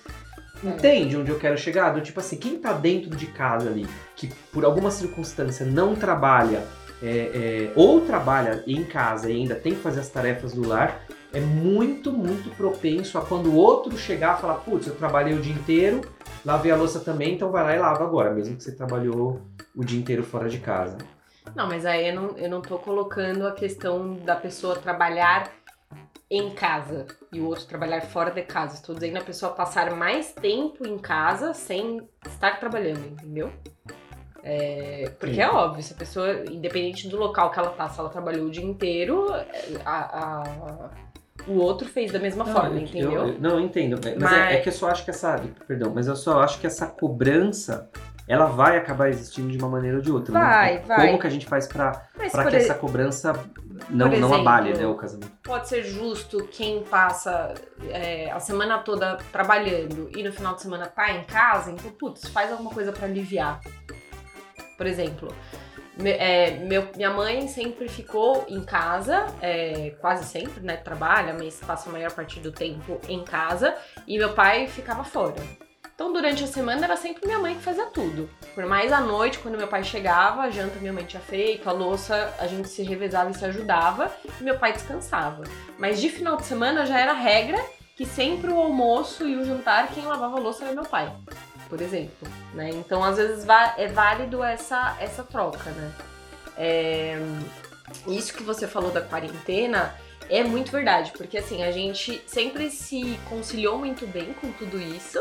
Entende 0.63 1.17
onde 1.17 1.31
eu 1.31 1.39
quero 1.39 1.59
chegar? 1.59 1.91
Do 1.91 2.01
tipo 2.01 2.21
assim, 2.21 2.37
quem 2.37 2.57
tá 2.59 2.73
dentro 2.73 3.11
de 3.15 3.27
casa 3.27 3.69
ali, 3.69 3.87
que 4.17 4.29
por 4.53 4.65
alguma 4.65 4.91
circunstância 4.91 5.67
não 5.67 5.95
trabalha, 5.95 6.63
é, 7.05 7.09
é, 7.09 7.73
ou 7.77 8.01
trabalha 8.01 8.65
em 8.67 8.83
casa 8.83 9.31
e 9.31 9.37
ainda 9.37 9.55
tem 9.55 9.75
que 9.75 9.81
fazer 9.81 10.01
as 10.01 10.09
tarefas 10.09 10.55
do 10.55 10.67
lar, 10.67 11.05
é 11.33 11.41
muito, 11.41 12.11
muito 12.11 12.49
propenso 12.57 13.19
a 13.19 13.23
quando 13.23 13.51
o 13.51 13.57
outro 13.57 13.97
chegar 13.99 14.39
e 14.39 14.41
falar, 14.41 14.55
putz, 14.55 14.87
eu 14.87 14.95
trabalhei 14.95 15.35
o 15.35 15.41
dia 15.41 15.53
inteiro, 15.53 16.01
lavei 16.45 16.73
a 16.73 16.77
louça 16.77 17.01
também, 17.01 17.35
então 17.35 17.51
vai 17.51 17.65
lá 17.65 17.75
e 17.75 17.79
lava 17.79 18.05
agora, 18.05 18.33
mesmo 18.33 18.57
que 18.57 18.63
você 18.63 18.73
trabalhou 18.73 19.43
o 19.77 19.85
dia 19.85 19.99
inteiro 19.99 20.23
fora 20.23 20.49
de 20.49 20.59
casa. 20.59 20.97
Não, 21.55 21.69
mas 21.69 21.85
aí 21.85 22.09
eu 22.09 22.15
não, 22.15 22.39
eu 22.39 22.49
não 22.49 22.63
tô 22.63 22.79
colocando 22.79 23.47
a 23.47 23.53
questão 23.53 24.15
da 24.15 24.35
pessoa 24.35 24.77
trabalhar 24.77 25.51
em 26.31 26.51
casa 26.51 27.07
e 27.33 27.41
o 27.41 27.47
outro 27.47 27.67
trabalhar 27.67 28.01
fora 28.01 28.31
de 28.31 28.43
casa. 28.43 28.75
Estou 28.77 28.95
dizendo 28.95 29.19
a 29.19 29.21
pessoa 29.21 29.53
passar 29.53 29.95
mais 29.95 30.33
tempo 30.33 30.87
em 30.87 30.99
casa 30.99 31.53
sem 31.53 32.09
estar 32.27 32.59
trabalhando, 32.59 33.07
entendeu? 33.07 33.53
É, 34.47 35.11
porque 35.19 35.37
Sim. 35.37 35.41
é 35.41 35.49
óbvio, 35.51 35.83
se 35.83 35.95
a 35.95 35.97
pessoa, 35.97 36.45
independente 36.51 37.09
do 37.09 37.17
local 37.17 37.51
que 37.51 37.59
ela 37.59 37.71
tá, 37.71 37.89
se 37.89 37.99
ela 37.99 38.11
trabalhou 38.11 38.47
o 38.47 38.51
dia 38.51 38.63
inteiro, 38.65 39.27
a- 39.85 40.43
a- 40.45 40.91
o 41.47 41.55
outro 41.59 41.89
fez 41.89 42.13
da 42.13 42.19
mesma 42.19 42.45
forma, 42.45 42.77
eu- 42.77 42.83
entendeu? 42.83 43.13
eu- 43.29 43.41
não, 43.41 43.51
eu 43.53 43.61
entendo. 43.61 43.99
Mas, 44.05 44.17
Mas- 44.19 44.33
é, 44.33 44.55
é 44.55 44.61
que 44.61 44.69
eu 44.69 44.73
só 44.73 44.89
acho 44.91 45.03
que 45.05 45.11
essa. 45.11 45.41
Perdão, 45.67 45.93
mas 45.95 46.07
eu 46.07 46.17
só 46.17 46.43
acho 46.43 46.61
que 46.61 46.67
essa 46.67 46.87
cobrança 46.87 47.89
ela 48.27 48.47
vai 48.47 48.79
acabar 48.79 49.09
existindo 49.11 49.49
de 49.51 49.59
uma 49.59 49.69
maneira 49.69 49.99
ou 49.99 50.03
de 50.03 50.11
outra. 50.11 50.33
né? 50.33 50.41
Vai, 50.41 50.79
vai. 50.81 51.07
Como 51.07 51.19
que 51.19 51.27
a 51.27 51.31
gente 51.31 51.47
faz 51.47 51.67
por 52.45 52.51
que 52.51 52.57
e- 52.57 52.59
essa 52.59 52.75
cobrança 52.75 53.33
não, 53.91 54.09
por 54.09 54.19
não 54.19 54.29
exemplo, 54.29 54.35
abale 54.37 54.73
né, 54.75 54.87
o 54.87 54.95
casamento? 54.95 55.31
pode 55.43 55.69
ser 55.69 55.83
justo 55.83 56.49
quem 56.51 56.83
passa 56.85 57.53
é, 57.91 58.31
a 58.31 58.41
semana 58.41 58.79
toda 58.79 59.19
trabalhando 59.31 60.09
e 60.17 60.23
no 60.23 60.33
final 60.33 60.55
de 60.55 60.63
semana 60.63 60.87
tá 60.87 61.11
em 61.13 61.23
casa, 61.25 61.71
então, 61.71 61.91
putz, 61.91 62.27
faz 62.29 62.51
alguma 62.51 62.71
coisa 62.71 62.93
pra 62.93 63.07
aliviar. 63.07 63.61
Por 64.77 64.87
exemplo, 64.87 65.29
me- 65.97 66.11
é, 66.11 66.51
meu- 66.59 66.89
minha 66.97 67.11
mãe 67.11 67.47
sempre 67.49 67.89
ficou 67.89 68.45
em 68.49 68.63
casa, 68.63 69.27
é, 69.41 69.95
quase 70.01 70.25
sempre, 70.25 70.61
né? 70.63 70.77
Trabalha, 70.77 71.35
mas 71.35 71.61
passa 71.61 71.89
a 71.89 71.93
maior 71.93 72.11
parte 72.13 72.41
do 72.41 72.51
tempo 72.53 73.01
em 73.09 73.23
casa, 73.25 73.75
e 74.07 74.19
meu 74.19 74.33
pai 74.33 74.67
ficava 74.67 75.05
fora. 75.05 75.37
Então, 75.95 76.13
durante 76.13 76.43
a 76.43 76.47
semana 76.49 76.85
era 76.85 76.97
sempre 76.97 77.25
minha 77.25 77.39
mãe 77.39 77.55
que 77.55 77.63
fazia 77.63 77.87
tudo. 77.87 78.29
Por 78.53 78.67
mais 78.67 78.93
à 78.93 79.01
noite, 79.01 79.39
quando 79.39 79.57
meu 79.57 79.69
pai 79.69 79.85
chegava, 79.85 80.43
a 80.43 80.51
janta 80.51 80.81
minha 80.81 80.93
mãe 80.93 81.05
tinha 81.05 81.23
feito, 81.23 81.71
a 81.71 81.73
louça 81.73 82.35
a 82.41 82.49
gente 82.49 82.69
se 82.69 82.83
revezava 82.83 83.31
e 83.31 83.35
se 83.35 83.45
ajudava, 83.45 84.11
e 84.41 84.43
meu 84.43 84.59
pai 84.59 84.73
descansava. 84.73 85.45
Mas 85.79 86.01
de 86.01 86.09
final 86.09 86.37
de 86.37 86.45
semana 86.47 86.85
já 86.85 86.99
era 86.99 87.13
regra 87.13 87.65
que 87.97 88.05
sempre 88.05 88.51
o 88.51 88.59
almoço 88.59 89.25
e 89.29 89.37
o 89.37 89.45
jantar 89.45 89.87
quem 89.95 90.05
lavava 90.05 90.37
a 90.37 90.41
louça 90.41 90.65
era 90.65 90.75
meu 90.75 90.83
pai, 90.83 91.13
por 91.69 91.81
exemplo. 91.81 92.29
Né? 92.53 92.71
Então, 92.71 93.03
às 93.03 93.17
vezes 93.17 93.47
é 93.77 93.89
válido 93.89 94.43
essa, 94.43 94.97
essa 95.01 95.23
troca, 95.23 95.71
né? 95.71 95.93
É, 96.57 97.19
Isso 98.07 98.33
que 98.33 98.43
você 98.43 98.67
falou 98.67 98.91
da 98.91 99.01
quarentena 99.01 99.95
é 100.29 100.43
muito 100.43 100.73
verdade, 100.73 101.13
porque 101.17 101.39
assim, 101.39 101.63
a 101.63 101.71
gente 101.71 102.23
sempre 102.27 102.71
se 102.71 103.19
conciliou 103.29 103.79
muito 103.79 104.07
bem 104.07 104.33
com 104.35 104.51
tudo 104.53 104.81
isso, 104.81 105.19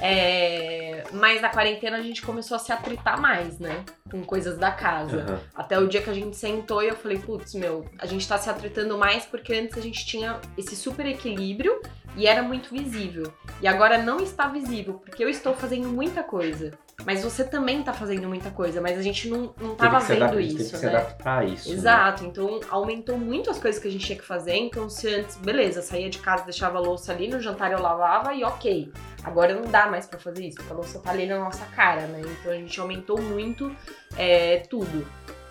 é, 0.00 1.04
mas 1.12 1.40
na 1.40 1.48
quarentena 1.48 1.96
a 1.96 2.02
gente 2.02 2.22
começou 2.22 2.56
a 2.56 2.60
se 2.60 2.70
atritar 2.70 3.20
mais, 3.20 3.58
né? 3.58 3.84
Com 4.10 4.22
coisas 4.22 4.58
da 4.58 4.70
casa. 4.70 5.22
Aham. 5.22 5.40
Até 5.54 5.78
o 5.78 5.88
dia 5.88 6.02
que 6.02 6.10
a 6.10 6.14
gente 6.14 6.36
sentou 6.36 6.82
e 6.82 6.88
eu 6.88 6.96
falei, 6.96 7.18
putz, 7.18 7.54
meu, 7.54 7.86
a 7.98 8.06
gente 8.06 8.28
tá 8.28 8.36
se 8.36 8.50
atritando 8.50 8.98
mais 8.98 9.24
porque 9.24 9.54
antes 9.54 9.78
a 9.78 9.80
gente 9.80 10.04
tinha 10.04 10.38
esse 10.56 10.76
super 10.76 11.06
equilíbrio 11.06 11.80
e 12.16 12.26
era 12.26 12.42
muito 12.42 12.70
visível. 12.70 13.32
E 13.60 13.66
agora 13.66 13.98
não 13.98 14.18
está 14.20 14.48
visível, 14.48 14.94
porque 14.94 15.24
eu 15.24 15.28
estou 15.28 15.54
fazendo 15.54 15.88
muita 15.88 16.22
coisa. 16.22 16.72
Mas 17.06 17.24
você 17.24 17.42
também 17.42 17.82
tá 17.82 17.92
fazendo 17.92 18.28
muita 18.28 18.50
coisa, 18.50 18.80
mas 18.80 18.96
a 18.96 19.02
gente 19.02 19.28
não, 19.28 19.52
não 19.60 19.74
Teve 19.74 19.76
tava 19.76 19.98
vendo 20.00 20.22
adap- 20.24 20.36
teve 20.36 20.46
isso, 20.46 20.56
que 20.70 20.76
se 20.78 20.86
né? 20.86 20.94
adaptar 20.96 21.38
a 21.40 21.44
isso. 21.44 21.68
né? 21.68 21.74
Exato, 21.74 22.24
então 22.24 22.60
aumentou 22.70 23.18
muito 23.18 23.50
as 23.50 23.58
coisas 23.58 23.80
que 23.82 23.88
a 23.88 23.90
gente 23.90 24.04
tinha 24.06 24.18
que 24.18 24.24
fazer. 24.24 24.54
Então, 24.54 24.88
se 24.88 25.08
antes, 25.12 25.36
beleza, 25.36 25.82
saía 25.82 26.08
de 26.08 26.18
casa, 26.18 26.44
deixava 26.44 26.78
a 26.78 26.80
louça 26.80 27.10
ali, 27.12 27.28
no 27.28 27.40
jantar 27.40 27.72
eu 27.72 27.80
lavava 27.80 28.34
e 28.34 28.44
ok. 28.44 28.92
Agora 29.24 29.54
não 29.54 29.68
dá 29.68 29.86
mais 29.88 30.06
pra 30.06 30.18
fazer 30.20 30.46
isso, 30.46 30.58
porque 30.58 30.72
a 30.72 30.76
louça 30.76 30.98
tá 31.00 31.10
ali 31.10 31.26
na 31.26 31.38
nossa 31.40 31.64
cara, 31.74 32.02
né? 32.02 32.20
Então 32.24 32.52
a 32.52 32.56
gente 32.56 32.78
aumentou 32.80 33.20
muito 33.20 33.74
é, 34.16 34.58
tudo. 34.70 35.04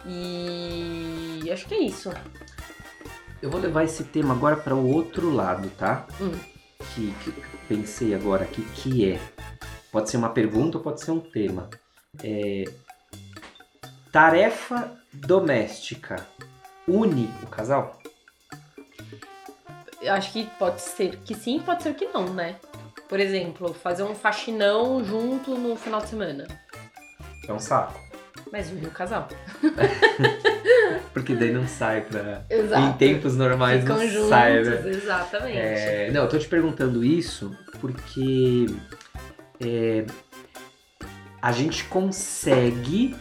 E 0.05 1.49
acho 1.51 1.65
que 1.67 1.73
é 1.73 1.79
isso. 1.81 2.11
Eu 3.41 3.49
vou 3.49 3.59
levar 3.59 3.83
esse 3.83 4.03
tema 4.03 4.33
agora 4.33 4.55
para 4.55 4.75
o 4.75 4.87
outro 4.93 5.33
lado, 5.33 5.69
tá? 5.77 6.05
Hum. 6.21 6.31
Que, 6.93 7.11
que 7.23 7.33
pensei 7.67 8.13
agora 8.13 8.43
aqui, 8.43 8.61
que 8.75 9.11
é. 9.11 9.19
Pode 9.91 10.09
ser 10.09 10.17
uma 10.17 10.29
pergunta 10.29 10.77
ou 10.77 10.83
pode 10.83 11.01
ser 11.01 11.11
um 11.11 11.19
tema. 11.19 11.69
É, 12.23 12.65
tarefa 14.11 14.97
doméstica 15.13 16.27
une 16.87 17.29
o 17.43 17.47
casal? 17.47 18.01
eu 20.01 20.13
acho 20.13 20.31
que 20.33 20.45
pode 20.57 20.81
ser 20.81 21.17
que 21.17 21.35
sim, 21.35 21.59
pode 21.59 21.83
ser 21.83 21.93
que 21.93 22.07
não, 22.07 22.33
né? 22.33 22.55
Por 23.07 23.19
exemplo, 23.19 23.73
fazer 23.73 24.03
um 24.03 24.15
faxinão 24.15 25.03
junto 25.03 25.55
no 25.55 25.75
final 25.75 26.01
de 26.01 26.09
semana. 26.09 26.47
É 27.47 27.53
um 27.53 27.59
saco. 27.59 27.99
Mas 28.51 28.69
une 28.69 28.85
o 28.85 28.91
casal. 28.91 29.27
Porque 31.13 31.35
daí 31.35 31.51
não 31.51 31.67
sai 31.67 32.01
pra. 32.01 32.43
Exato. 32.49 32.81
Em 32.83 32.93
tempos 32.93 33.35
normais 33.35 33.81
Ficam 33.81 33.97
não 33.97 34.07
juntos, 34.07 34.29
sai, 34.29 34.61
né? 34.61 34.89
exatamente. 34.89 35.57
É, 35.57 36.11
não, 36.11 36.23
eu 36.23 36.29
tô 36.29 36.37
te 36.37 36.47
perguntando 36.47 37.03
isso 37.03 37.55
porque 37.79 38.67
é, 39.59 40.05
a 41.41 41.51
gente 41.51 41.83
consegue 41.85 43.15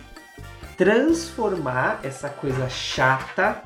transformar 0.76 2.00
essa 2.02 2.28
coisa 2.28 2.68
chata 2.68 3.62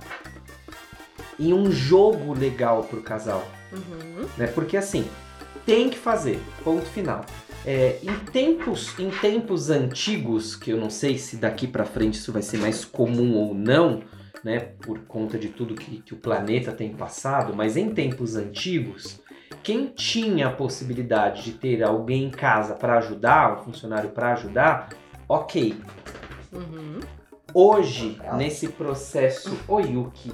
em 1.38 1.52
um 1.52 1.70
jogo 1.70 2.32
legal 2.32 2.84
pro 2.84 3.02
casal. 3.02 3.46
Uhum. 3.72 4.28
né? 4.38 4.46
Porque 4.46 4.76
assim, 4.76 5.08
tem 5.66 5.90
que 5.90 5.98
fazer, 5.98 6.40
ponto 6.62 6.86
final. 6.86 7.24
É, 7.66 7.98
em, 8.02 8.14
tempos, 8.26 8.98
em 8.98 9.10
tempos 9.10 9.70
antigos, 9.70 10.54
que 10.54 10.70
eu 10.70 10.76
não 10.76 10.90
sei 10.90 11.16
se 11.16 11.36
daqui 11.36 11.66
pra 11.66 11.86
frente 11.86 12.14
isso 12.14 12.32
vai 12.32 12.42
ser 12.42 12.58
mais 12.58 12.84
comum 12.84 13.36
ou 13.36 13.54
não, 13.54 14.02
né? 14.42 14.60
Por 14.60 15.00
conta 15.06 15.38
de 15.38 15.48
tudo 15.48 15.74
que, 15.74 16.02
que 16.02 16.12
o 16.12 16.18
planeta 16.18 16.72
tem 16.72 16.94
passado, 16.94 17.54
mas 17.54 17.76
em 17.76 17.88
tempos 17.94 18.36
antigos, 18.36 19.18
quem 19.62 19.86
tinha 19.86 20.48
a 20.48 20.52
possibilidade 20.52 21.42
de 21.42 21.52
ter 21.52 21.82
alguém 21.82 22.24
em 22.24 22.30
casa 22.30 22.74
para 22.74 22.98
ajudar, 22.98 23.60
um 23.60 23.64
funcionário 23.64 24.10
para 24.10 24.32
ajudar, 24.34 24.90
ok. 25.26 25.74
Uhum. 26.52 27.00
Hoje, 27.54 28.20
nesse 28.36 28.68
processo. 28.68 29.56
Oi, 29.68 29.92
Yuki. 29.92 30.32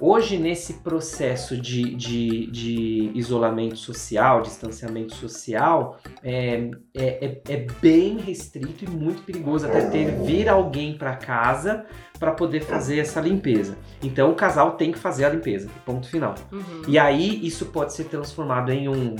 Hoje, 0.00 0.36
nesse 0.36 0.74
processo 0.74 1.56
de, 1.56 1.94
de, 1.94 2.46
de 2.50 3.10
isolamento 3.14 3.76
social, 3.76 4.42
distanciamento 4.42 5.14
social, 5.14 5.98
é, 6.22 6.70
é, 6.94 7.26
é- 7.26 7.42
é 7.48 7.66
bem 7.80 8.18
restrito 8.18 8.84
e 8.84 8.88
muito 8.90 9.22
perigoso 9.22 9.66
até 9.66 9.80
ter 9.88 10.10
vir 10.22 10.48
alguém 10.48 10.96
para 10.96 11.16
casa 11.16 11.84
para 12.18 12.32
poder 12.32 12.60
fazer 12.60 12.98
essa 12.98 13.20
limpeza. 13.20 13.76
Então, 14.02 14.30
o 14.30 14.34
casal 14.34 14.72
tem 14.72 14.92
que 14.92 14.98
fazer 14.98 15.24
a 15.24 15.30
limpeza, 15.30 15.68
ponto 15.84 16.08
final. 16.08 16.34
Uhum. 16.52 16.82
E 16.88 16.98
aí 16.98 17.46
isso 17.46 17.66
pode 17.66 17.94
ser 17.94 18.04
transformado 18.04 18.70
em 18.70 18.88
um, 18.88 19.16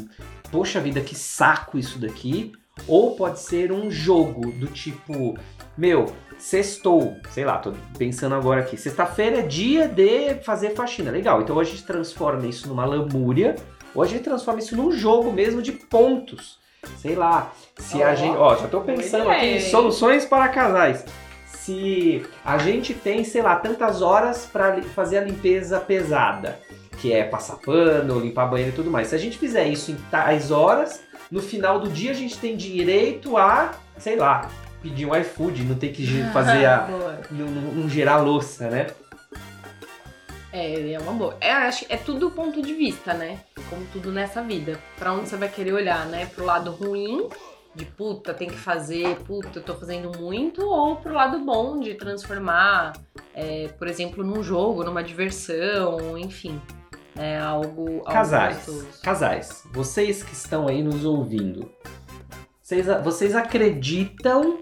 poxa 0.51 0.81
vida, 0.81 1.01
que 1.01 1.15
saco 1.15 1.79
isso 1.79 1.99
daqui, 1.99 2.53
ou 2.87 3.17
pode 3.17 3.41
ser 3.41 3.73
um 3.73 3.91
jogo 3.91 4.53
do 4.53 4.67
tipo, 4.67 5.37
meu, 5.77 6.07
sextou, 6.39 7.17
sei 7.31 7.45
lá, 7.45 7.59
tô 7.59 7.73
pensando 7.99 8.35
agora 8.35 8.61
aqui, 8.61 8.77
sexta-feira 8.77 9.39
é 9.39 9.43
dia 9.43 9.89
de 9.89 10.35
fazer 10.43 10.75
faxina, 10.75 11.11
legal. 11.11 11.41
Então 11.41 11.57
hoje 11.57 11.71
a 11.71 11.75
gente 11.77 11.87
transforma 11.87 12.47
isso 12.47 12.69
numa 12.69 12.85
lamúria, 12.85 13.57
ou 13.95 14.03
a 14.03 14.07
gente 14.07 14.23
transforma 14.23 14.61
isso 14.61 14.77
num 14.77 14.93
jogo 14.93 15.33
mesmo 15.33 15.63
de 15.63 15.73
pontos. 15.73 16.59
Sei 16.99 17.17
lá, 17.17 17.53
se 17.79 18.03
a 18.03 18.11
Ó, 18.11 18.15
gente, 18.15 18.37
ó, 18.37 18.57
já 18.57 18.69
tô 18.69 18.81
pensando 18.81 19.29
aqui 19.29 19.47
em 19.47 19.61
soluções 19.61 20.25
para 20.25 20.49
casais. 20.49 21.05
Se 21.47 22.25
a 22.45 22.59
gente 22.59 22.95
tem, 22.95 23.25
sei 23.25 23.43
lá, 23.43 23.57
tantas 23.57 24.03
horas 24.03 24.47
para 24.47 24.81
fazer 24.83 25.19
a 25.19 25.21
limpeza 25.23 25.81
pesada, 25.81 26.61
que 26.99 27.13
é 27.13 27.25
passar 27.25 27.57
pano, 27.57 28.21
limpar 28.21 28.47
banheiro 28.47 28.73
e 28.73 28.75
tudo 28.75 28.91
mais. 28.91 29.09
Se 29.09 29.15
a 29.15 29.19
gente 29.19 29.37
fizer 29.37 29.67
isso 29.67 29.91
em 29.91 29.97
tais 30.11 30.51
horas, 30.51 31.03
no 31.31 31.41
final 31.41 31.81
do 31.81 31.89
dia 31.89 32.11
a 32.11 32.15
gente 32.15 32.39
tem 32.39 32.57
direito 32.57 33.37
a, 33.37 33.75
sei 33.99 34.17
lá, 34.17 34.51
pedir 34.83 35.07
um 35.07 35.15
iFood, 35.17 35.63
não 35.65 35.75
ter 35.77 35.89
que 35.93 36.07
fazer 36.33 36.67
a. 36.67 36.87
Não- 37.31 37.47
não 37.47 37.89
gerar 37.89 38.19
louça, 38.19 38.69
né? 38.71 38.87
É, 40.53 40.93
é 40.93 40.99
uma 40.99 41.13
boa. 41.13 41.37
É, 41.41 41.53
acho, 41.53 41.85
é 41.89 41.97
tudo 41.97 42.31
ponto 42.31 42.63
de 42.63 42.73
vista, 42.73 43.13
né? 43.13 43.41
Como 43.69 43.85
tudo 43.93 44.11
nessa 44.11 44.43
vida. 44.43 44.79
Pra 44.99 45.13
onde 45.13 45.29
você 45.29 45.37
vai 45.37 45.49
querer 45.49 45.73
olhar, 45.73 46.07
né? 46.07 46.27
Pro 46.27 46.45
lado 46.47 46.71
ruim, 46.71 47.29
de 47.75 47.85
puta, 47.85 48.33
tem 48.33 48.49
que 48.49 48.57
fazer, 48.57 49.17
puta, 49.27 49.59
eu 49.59 49.63
tô 49.63 49.75
fazendo 49.75 50.19
muito, 50.19 50.65
ou 50.67 50.97
pro 50.97 51.13
lado 51.13 51.39
bom 51.41 51.79
de 51.79 51.95
transformar, 51.95 52.95
é, 53.35 53.69
por 53.79 53.87
exemplo, 53.87 54.25
num 54.25 54.43
jogo, 54.43 54.83
numa 54.83 55.03
diversão, 55.03 56.17
enfim. 56.17 56.59
É 57.17 57.39
algo. 57.39 57.89
algo 57.89 58.05
Casais. 58.05 58.57
gostoso. 58.57 58.89
Casais, 59.03 59.63
vocês 59.73 60.23
que 60.23 60.33
estão 60.33 60.69
aí 60.69 60.83
nos 60.83 61.05
ouvindo, 61.05 61.71
vocês, 62.63 62.87
vocês 63.03 63.35
acreditam 63.35 64.61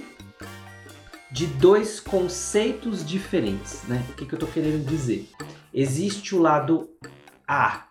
de 1.31 1.47
dois 1.47 1.99
conceitos 1.99 3.05
diferentes, 3.05 3.83
né? 3.87 4.03
O 4.09 4.13
que, 4.13 4.25
que 4.25 4.33
eu 4.33 4.39
tô 4.39 4.47
querendo 4.47 4.85
dizer? 4.85 5.29
Existe 5.73 6.35
o 6.35 6.41
lado 6.41 6.89
A, 7.47 7.85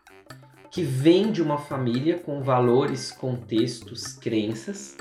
que 0.70 0.82
vem 0.82 1.32
de 1.32 1.42
uma 1.42 1.58
família 1.58 2.18
com 2.18 2.42
valores, 2.42 3.10
contextos, 3.10 4.12
crenças, 4.14 4.96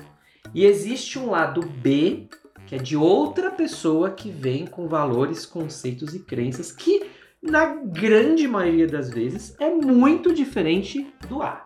e 0.53 0.65
existe 0.65 1.17
um 1.17 1.29
lado 1.29 1.61
B, 1.61 2.27
que 2.67 2.75
é 2.75 2.77
de 2.77 2.95
outra 2.95 3.49
pessoa 3.51 4.11
que 4.11 4.29
vem 4.29 4.65
com 4.65 4.87
valores, 4.87 5.45
conceitos 5.45 6.13
e 6.13 6.19
crenças 6.19 6.71
que 6.71 7.03
na 7.41 7.65
grande 7.65 8.47
maioria 8.47 8.87
das 8.87 9.09
vezes 9.09 9.55
é 9.59 9.69
muito 9.69 10.33
diferente 10.33 11.13
do 11.27 11.41
A. 11.41 11.65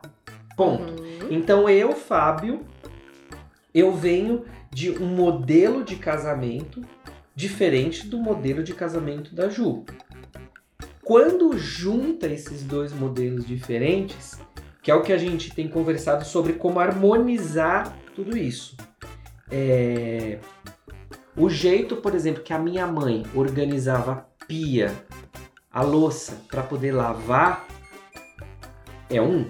Ponto. 0.56 1.02
Uhum. 1.02 1.28
Então 1.30 1.70
eu, 1.70 1.92
Fábio, 1.94 2.62
eu 3.74 3.94
venho 3.94 4.44
de 4.72 4.92
um 4.92 5.06
modelo 5.06 5.84
de 5.84 5.96
casamento 5.96 6.82
diferente 7.36 8.08
do 8.08 8.18
modelo 8.18 8.64
de 8.64 8.74
casamento 8.74 9.36
da 9.36 9.50
Ju. 9.50 9.86
Quando 11.04 11.56
junta 11.58 12.28
esses 12.28 12.64
dois 12.64 12.92
modelos 12.92 13.46
diferentes, 13.46 14.40
que 14.82 14.90
é 14.90 14.96
o 14.96 15.04
que 15.04 15.14
a 15.14 15.18
gente 15.18 15.54
tem 15.54 15.68
conversado 15.68 16.26
sobre 16.26 16.54
como 16.54 16.80
harmonizar 16.80 17.96
tudo 18.18 18.36
isso. 18.36 18.76
É, 19.50 20.40
O 21.38 21.50
jeito, 21.50 21.98
por 21.98 22.16
exemplo, 22.16 22.42
que 22.42 22.52
a 22.52 22.58
minha 22.58 22.88
mãe 22.88 23.24
organizava 23.36 24.12
a 24.12 24.46
pia, 24.46 24.92
a 25.72 25.84
louça 25.84 26.42
para 26.50 26.64
poder 26.64 26.92
lavar 26.94 27.68
é 29.08 29.22
um. 29.22 29.46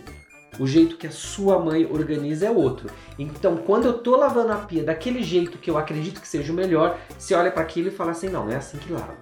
O 0.59 0.67
jeito 0.67 0.97
que 0.97 1.07
a 1.07 1.11
sua 1.11 1.59
mãe 1.63 1.85
organiza 1.89 2.47
é 2.47 2.51
outro. 2.51 2.89
Então, 3.17 3.55
quando 3.55 3.85
eu 3.85 3.99
tô 3.99 4.17
lavando 4.17 4.51
a 4.51 4.57
pia 4.57 4.83
daquele 4.83 5.23
jeito 5.23 5.57
que 5.59 5.69
eu 5.69 5.77
acredito 5.77 6.19
que 6.19 6.27
seja 6.27 6.51
o 6.51 6.55
melhor, 6.55 6.99
você 7.17 7.33
olha 7.35 7.51
para 7.51 7.61
aquilo 7.61 7.87
e 7.87 7.91
fala 7.91 8.11
assim: 8.11 8.27
não, 8.27 8.45
não 8.45 8.51
é 8.51 8.57
assim 8.57 8.77
que 8.77 8.91
lava. 8.91 9.15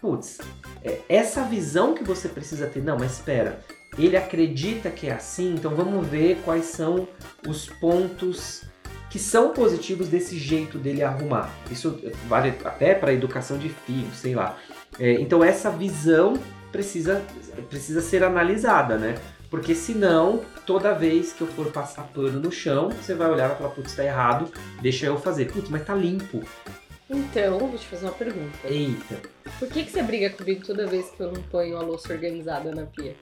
Putz, 0.00 0.38
é 0.84 1.00
essa 1.08 1.42
visão 1.42 1.92
que 1.92 2.04
você 2.04 2.28
precisa 2.28 2.68
ter. 2.68 2.82
Não, 2.82 2.96
mas 2.96 3.14
espera. 3.14 3.60
Ele 3.98 4.16
acredita 4.16 4.90
que 4.90 5.08
é 5.08 5.12
assim, 5.12 5.54
então 5.54 5.74
vamos 5.74 6.06
ver 6.06 6.40
quais 6.44 6.66
são 6.66 7.08
os 7.46 7.66
pontos 7.66 8.62
que 9.10 9.18
são 9.18 9.52
positivos 9.52 10.08
desse 10.08 10.38
jeito 10.38 10.78
dele 10.78 11.02
arrumar. 11.02 11.52
Isso 11.70 12.00
vale 12.28 12.54
até 12.64 12.94
para 12.94 13.12
educação 13.12 13.58
de 13.58 13.68
filhos, 13.68 14.16
sei 14.16 14.34
lá. 14.34 14.56
É, 14.98 15.14
então 15.14 15.42
essa 15.42 15.70
visão 15.70 16.34
precisa, 16.70 17.22
precisa 17.68 18.00
ser 18.00 18.22
analisada, 18.22 18.96
né? 18.96 19.16
Porque 19.50 19.74
senão, 19.74 20.42
toda 20.64 20.94
vez 20.94 21.32
que 21.32 21.40
eu 21.40 21.48
for 21.48 21.72
passar 21.72 22.04
pano 22.04 22.38
no 22.38 22.52
chão, 22.52 22.88
você 22.90 23.16
vai 23.16 23.28
olhar 23.28 23.50
e 23.50 23.56
falar, 23.56 23.70
putz, 23.70 23.96
tá 23.96 24.04
errado, 24.04 24.48
deixa 24.80 25.06
eu 25.06 25.18
fazer. 25.18 25.50
Putz, 25.50 25.68
mas 25.68 25.84
tá 25.84 25.92
limpo. 25.92 26.44
Então, 27.10 27.58
vou 27.58 27.76
te 27.76 27.86
fazer 27.88 28.06
uma 28.06 28.12
pergunta. 28.12 28.56
Eita. 28.64 29.20
Por 29.58 29.66
que, 29.68 29.82
que 29.82 29.90
você 29.90 30.00
briga 30.04 30.30
comigo 30.30 30.64
toda 30.64 30.86
vez 30.86 31.10
que 31.10 31.20
eu 31.20 31.32
não 31.32 31.42
ponho 31.42 31.76
a 31.76 31.82
louça 31.82 32.12
organizada 32.12 32.72
na 32.72 32.86
pia? 32.86 33.16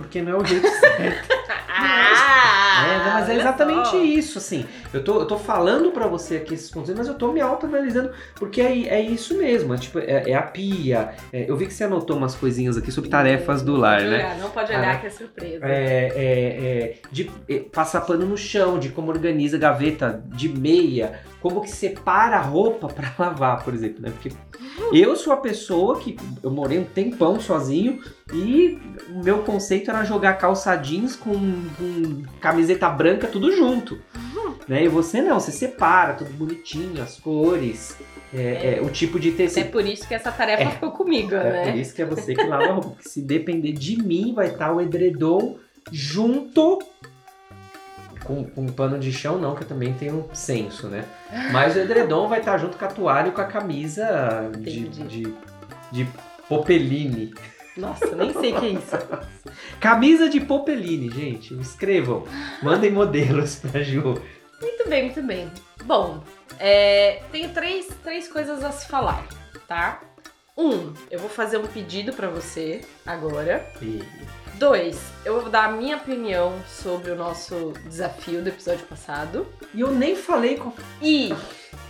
Porque 0.00 0.22
não 0.22 0.32
é 0.32 0.36
o 0.36 0.44
jeito 0.44 0.66
certo. 0.68 1.40
Ah! 1.72 2.86
É, 2.86 2.98
não, 2.98 3.12
mas 3.14 3.28
é 3.28 3.32
olha 3.32 3.40
exatamente 3.40 3.88
só. 3.90 4.02
isso, 4.02 4.38
assim. 4.38 4.64
Eu 4.92 5.02
tô, 5.04 5.20
eu 5.20 5.26
tô 5.26 5.38
falando 5.38 5.90
pra 5.92 6.06
você 6.06 6.36
aqui 6.36 6.54
esses 6.54 6.70
pontos, 6.70 6.92
mas 6.96 7.06
eu 7.06 7.14
tô 7.14 7.32
me 7.32 7.40
autoanalisando, 7.40 8.10
porque 8.34 8.60
é, 8.60 8.88
é 8.88 9.00
isso 9.00 9.36
mesmo. 9.36 9.72
É, 9.74 9.76
tipo, 9.78 9.98
é, 9.98 10.30
é 10.30 10.34
a 10.34 10.42
pia. 10.42 11.10
é- 11.32 11.48
eu 11.48 11.56
vi 11.56 11.66
que 11.66 11.72
você 11.74 11.84
anotou 11.84 12.16
umas 12.16 12.34
coisinhas 12.34 12.76
aqui 12.76 12.90
sobre 12.90 13.08
tarefas 13.10 13.62
do 13.62 13.76
lar, 13.76 14.00
né? 14.02 14.16
olhar, 14.16 14.38
Não 14.38 14.50
pode 14.50 14.72
olhar 14.72 14.94
Ah, 14.94 14.98
que 14.98 15.06
é 15.06 15.10
surpresa. 15.10 15.64
É, 15.66 16.12
é, 16.14 16.22
é, 16.22 16.94
de 17.10 17.30
é, 17.48 17.58
passar 17.60 18.00
pano 18.02 18.26
no 18.26 18.36
chão, 18.36 18.78
de 18.78 18.88
como 18.90 19.10
organiza 19.10 19.56
a 19.56 19.60
gaveta 19.60 20.22
de 20.26 20.48
meia, 20.48 21.20
como 21.40 21.60
que 21.62 21.70
separa 21.70 22.36
a 22.36 22.40
roupa 22.42 22.88
pra 22.88 23.14
lavar, 23.18 23.62
por 23.64 23.72
exemplo, 23.74 24.02
né? 24.02 24.10
Porque 24.10 24.30
eu 24.92 25.16
sou 25.16 25.32
a 25.32 25.36
pessoa 25.36 25.98
que 25.98 26.16
eu 26.42 26.50
morei 26.50 26.78
um 26.78 26.84
tempão 26.84 27.40
sozinho 27.40 28.00
e 28.32 28.78
o 29.10 29.22
meu 29.24 29.38
conceito 29.42 29.90
era 29.90 30.04
jogar 30.04 30.34
calça 30.34 30.74
jeans 30.76 31.16
com, 31.16 31.32
com 31.32 32.22
camiseta 32.40 32.88
branca 32.88 33.26
tudo 33.26 33.50
junto. 33.54 33.98
Né? 34.68 34.84
E 34.84 34.88
você 34.88 35.20
não, 35.20 35.40
você 35.40 35.50
separa 35.50 36.14
tudo 36.14 36.30
bonitinho, 36.32 37.02
as 37.02 37.18
cores, 37.18 37.96
é, 38.32 38.76
é, 38.78 38.82
o 38.82 38.88
tipo 38.90 39.18
de 39.18 39.30
É 39.30 39.32
tecido. 39.32 39.70
por 39.70 39.84
isso 39.84 40.06
que 40.06 40.14
essa 40.14 40.30
tarefa 40.30 40.62
É. 40.62 40.70
ficou 40.70 40.92
comigo, 40.92 41.34
É 41.34 41.50
né? 41.64 41.70
por 41.72 41.80
isso 41.80 41.94
que 41.94 42.02
é 42.02 42.04
você 42.04 42.34
que 42.34 42.44
lava 42.44 42.64
a 42.64 42.72
roupa. 42.74 42.90
Porque 42.90 43.08
se 43.08 43.22
depender 43.22 43.72
de 43.72 43.96
mim, 44.00 44.32
vai 44.34 44.48
estar 44.48 44.72
o 44.72 44.80
edredom 44.80 45.56
junto 45.90 46.78
com, 48.24 48.44
com 48.44 48.66
pano 48.66 48.98
de 48.98 49.12
chão, 49.12 49.38
não, 49.38 49.54
que 49.54 49.62
eu 49.62 49.68
também 49.68 49.92
tenho 49.94 50.28
senso, 50.32 50.88
né? 50.88 51.04
Mas 51.52 51.76
o 51.76 51.78
edredom 51.78 52.28
vai 52.28 52.40
estar 52.40 52.58
junto 52.58 52.76
com 52.76 52.84
a 52.84 52.88
toalha 52.88 53.28
e 53.28 53.32
com 53.32 53.40
a 53.40 53.46
camisa 53.46 54.50
de, 54.58 54.88
de, 54.88 55.34
de 55.90 56.08
popeline. 56.48 57.32
Nossa, 57.76 58.14
nem 58.14 58.32
sei 58.32 58.52
o 58.52 58.60
que 58.60 58.66
é 58.66 58.68
isso. 58.70 58.96
Camisa 59.80 60.28
de 60.28 60.40
popeline, 60.40 61.10
gente. 61.10 61.58
Escrevam. 61.58 62.24
Mandem 62.62 62.90
modelos 62.90 63.56
pra 63.56 63.82
Ju. 63.82 64.20
Muito 64.60 64.88
bem, 64.88 65.04
muito 65.04 65.22
bem. 65.22 65.50
Bom, 65.84 66.22
é, 66.58 67.22
tenho 67.32 67.48
três, 67.50 67.88
três 68.04 68.28
coisas 68.28 68.62
a 68.62 68.70
se 68.70 68.86
falar, 68.86 69.26
tá? 69.66 70.02
Um, 70.60 70.92
eu 71.10 71.18
vou 71.18 71.30
fazer 71.30 71.56
um 71.56 71.66
pedido 71.66 72.12
pra 72.12 72.28
você 72.28 72.82
agora. 73.06 73.64
E- 73.80 74.02
Dois, 74.56 75.00
eu 75.24 75.40
vou 75.40 75.48
dar 75.50 75.64
a 75.64 75.72
minha 75.72 75.96
opinião 75.96 76.52
sobre 76.68 77.10
o 77.10 77.14
nosso 77.16 77.72
desafio 77.86 78.42
do 78.42 78.48
episódio 78.48 78.84
passado. 78.86 79.46
E 79.72 79.80
eu 79.80 79.90
nem 79.90 80.14
falei 80.14 80.56
com. 80.58 80.70
E 81.00 81.34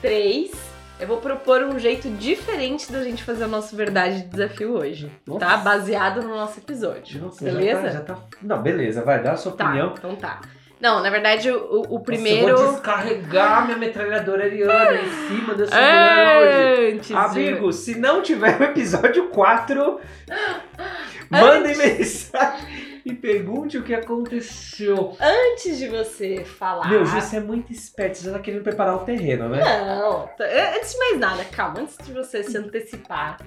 três, 0.00 0.52
eu 1.00 1.08
vou 1.08 1.16
propor 1.16 1.62
um 1.64 1.78
jeito 1.80 2.08
diferente 2.10 2.92
da 2.92 3.02
gente 3.02 3.24
fazer 3.24 3.44
o 3.44 3.48
nosso 3.48 3.74
verdade 3.74 4.22
de 4.22 4.28
desafio 4.28 4.74
hoje, 4.74 5.10
Nossa. 5.26 5.40
tá? 5.40 5.56
Baseado 5.56 6.22
no 6.22 6.28
nosso 6.28 6.60
episódio. 6.60 7.20
Nossa, 7.22 7.42
beleza? 7.44 7.90
Já 7.90 8.00
tá, 8.00 8.14
já 8.14 8.20
tá- 8.20 8.22
Não, 8.40 8.62
beleza, 8.62 9.02
vai, 9.02 9.20
dá 9.20 9.32
a 9.32 9.36
sua 9.36 9.50
Tá, 9.52 9.64
opinião. 9.64 9.94
então 9.98 10.14
tá. 10.14 10.40
Não, 10.80 11.02
na 11.02 11.10
verdade, 11.10 11.50
o, 11.50 11.82
o 11.82 11.92
Nossa, 11.92 12.04
primeiro. 12.04 12.48
eu 12.48 12.56
vou 12.56 12.72
descarregar 12.72 13.66
minha 13.66 13.76
metralhadora 13.76 14.44
Ariana 14.44 14.94
em 15.00 15.28
cima 15.28 15.54
dessa 15.54 15.74
mulher 15.74 16.38
hoje. 16.38 16.92
Antes 16.96 17.08
de- 17.08 17.14
Amigo, 17.14 17.72
se 17.72 17.98
não 17.98 18.22
tiver 18.22 18.58
o 18.60 18.64
episódio 18.64 19.28
4, 19.28 20.00
mandem 21.30 21.76
mensagem 21.76 23.00
e 23.04 23.12
pergunte 23.14 23.78
o 23.78 23.82
que 23.82 23.94
aconteceu. 23.94 25.16
Antes 25.20 25.78
de 25.78 25.88
você 25.88 26.44
falar. 26.44 26.88
Meu, 26.88 27.04
você 27.04 27.36
é 27.36 27.40
muito 27.40 27.72
esperto, 27.72 28.18
você 28.18 28.24
já 28.26 28.32
tá 28.32 28.38
querendo 28.38 28.62
preparar 28.62 28.96
o 28.96 29.00
terreno, 29.00 29.48
né? 29.48 29.60
Não, 29.62 30.28
é, 30.40 30.76
antes 30.76 30.92
de 30.92 30.98
mais 30.98 31.18
nada, 31.18 31.44
calma, 31.44 31.80
antes 31.80 31.96
de 31.98 32.12
você 32.12 32.42
se 32.42 32.56
antecipar. 32.56 33.38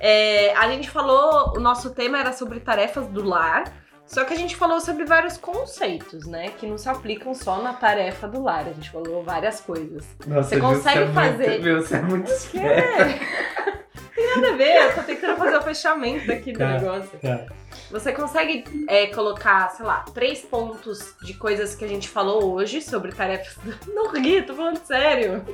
é, 0.00 0.54
a 0.54 0.68
gente 0.68 0.88
falou, 0.90 1.54
o 1.56 1.60
nosso 1.60 1.94
tema 1.94 2.18
era 2.18 2.32
sobre 2.32 2.60
tarefas 2.60 3.06
do 3.08 3.22
lar, 3.26 3.64
só 4.06 4.24
que 4.24 4.34
a 4.34 4.36
gente 4.36 4.54
falou 4.56 4.80
sobre 4.80 5.04
vários 5.04 5.36
conceitos, 5.36 6.26
né? 6.26 6.50
Que 6.58 6.66
não 6.66 6.76
se 6.78 6.88
aplicam 6.88 7.34
só 7.34 7.60
na 7.62 7.72
tarefa 7.72 8.28
do 8.28 8.42
lar. 8.42 8.66
A 8.68 8.72
gente 8.72 8.90
falou 8.90 9.22
várias 9.22 9.60
coisas. 9.60 10.04
Nossa, 10.26 10.48
Você 10.50 10.54
Ju, 10.56 10.60
consegue 10.62 11.02
é 11.02 11.06
fazer- 11.08 11.48
Muito, 11.48 11.62
meu, 11.64 11.82
você 11.82 11.96
é 11.96 12.02
muito 12.02 12.30
é? 12.58 13.84
Tem 14.14 14.26
nada 14.36 14.52
a 14.52 14.56
ver, 14.56 14.76
eu 14.76 14.94
tô 14.94 15.02
tentando 15.02 15.36
fazer 15.36 15.56
o 15.56 15.62
fechamento 15.62 16.30
aqui 16.30 16.52
do 16.52 16.58
Tá, 16.58 16.68
negócio. 16.78 17.18
tá. 17.20 17.46
Você 17.90 18.12
consegue 18.12 18.64
é, 18.88 19.08
colocar, 19.08 19.68
sei 19.70 19.84
lá, 19.84 20.04
três 20.14 20.40
pontos 20.40 21.14
de 21.22 21.34
coisas 21.34 21.74
que 21.74 21.84
a 21.84 21.88
gente 21.88 22.08
falou 22.08 22.52
hoje 22.54 22.80
sobre 22.80 23.10
tarefas. 23.12 23.56
Não 23.92 24.10
ri, 24.12 24.42
tô 24.42 24.54
falando 24.54 24.78
sério. 24.84 25.44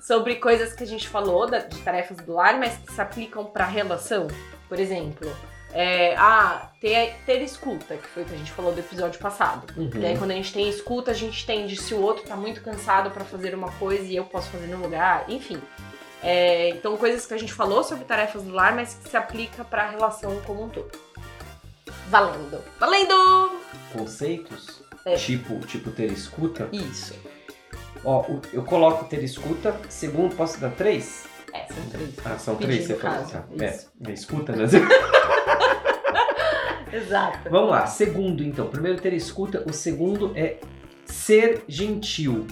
sobre 0.00 0.36
coisas 0.36 0.72
que 0.74 0.84
a 0.84 0.86
gente 0.86 1.08
falou 1.08 1.48
de 1.50 1.78
tarefas 1.82 2.18
do 2.18 2.34
lar, 2.34 2.56
mas 2.58 2.76
que 2.76 2.92
se 2.92 3.00
aplicam 3.00 3.44
pra 3.46 3.64
relação. 3.64 4.28
Por 4.68 4.78
exemplo, 4.78 5.28
é, 5.72 6.14
ah, 6.16 6.70
ter, 6.80 7.14
ter 7.24 7.42
escuta, 7.42 7.96
que 7.96 8.06
foi 8.08 8.22
o 8.22 8.26
que 8.26 8.34
a 8.34 8.38
gente 8.38 8.52
falou 8.52 8.72
do 8.72 8.80
episódio 8.80 9.18
passado. 9.18 9.72
Uhum. 9.76 9.90
E 9.94 10.06
aí, 10.06 10.18
quando 10.18 10.32
a 10.32 10.34
gente 10.34 10.52
tem 10.52 10.68
escuta, 10.68 11.10
a 11.10 11.14
gente 11.14 11.42
entende 11.42 11.76
se 11.76 11.94
o 11.94 12.00
outro 12.00 12.24
tá 12.24 12.36
muito 12.36 12.60
cansado 12.62 13.10
pra 13.10 13.24
fazer 13.24 13.54
uma 13.54 13.70
coisa 13.72 14.04
e 14.04 14.16
eu 14.16 14.24
posso 14.24 14.50
fazer 14.50 14.66
no 14.66 14.78
lugar, 14.82 15.24
enfim. 15.28 15.60
É, 16.22 16.68
então, 16.70 16.96
coisas 16.96 17.26
que 17.26 17.34
a 17.34 17.38
gente 17.38 17.52
falou 17.52 17.82
sobre 17.82 18.04
tarefas 18.04 18.42
do 18.42 18.52
lar, 18.52 18.74
mas 18.74 18.94
que 18.94 19.08
se 19.08 19.16
aplica 19.16 19.64
pra 19.64 19.88
relação 19.90 20.40
como 20.42 20.64
um 20.64 20.68
todo. 20.68 20.90
Valendo! 22.08 22.62
Valendo! 22.78 23.60
Conceitos, 23.92 24.82
É. 25.04 25.16
tipo, 25.16 25.58
tipo 25.66 25.90
ter 25.90 26.12
escuta. 26.12 26.68
Isso. 26.70 27.14
Ó, 28.04 28.24
eu 28.52 28.62
coloco 28.62 29.04
ter 29.06 29.22
escuta, 29.22 29.74
segundo, 29.88 30.34
posso 30.36 30.60
dar 30.60 30.70
três? 30.72 31.24
É, 31.52 31.66
são 31.66 31.88
três. 31.90 32.10
Ah, 32.24 32.38
são 32.38 32.56
três, 32.56 32.86
você 32.86 32.96
falou. 32.96 33.24
Tá. 33.26 33.44
isso. 33.50 33.90
É, 34.04 34.10
é, 34.10 34.12
escuta, 34.12 34.52
né? 34.52 34.64
Exato. 36.92 37.48
Vamos 37.50 37.70
lá, 37.70 37.86
segundo 37.86 38.42
então. 38.44 38.68
Primeiro 38.68 39.00
ter 39.00 39.12
escuta, 39.14 39.62
o 39.66 39.72
segundo 39.72 40.32
é 40.34 40.58
ser 41.04 41.64
gentil. 41.66 42.46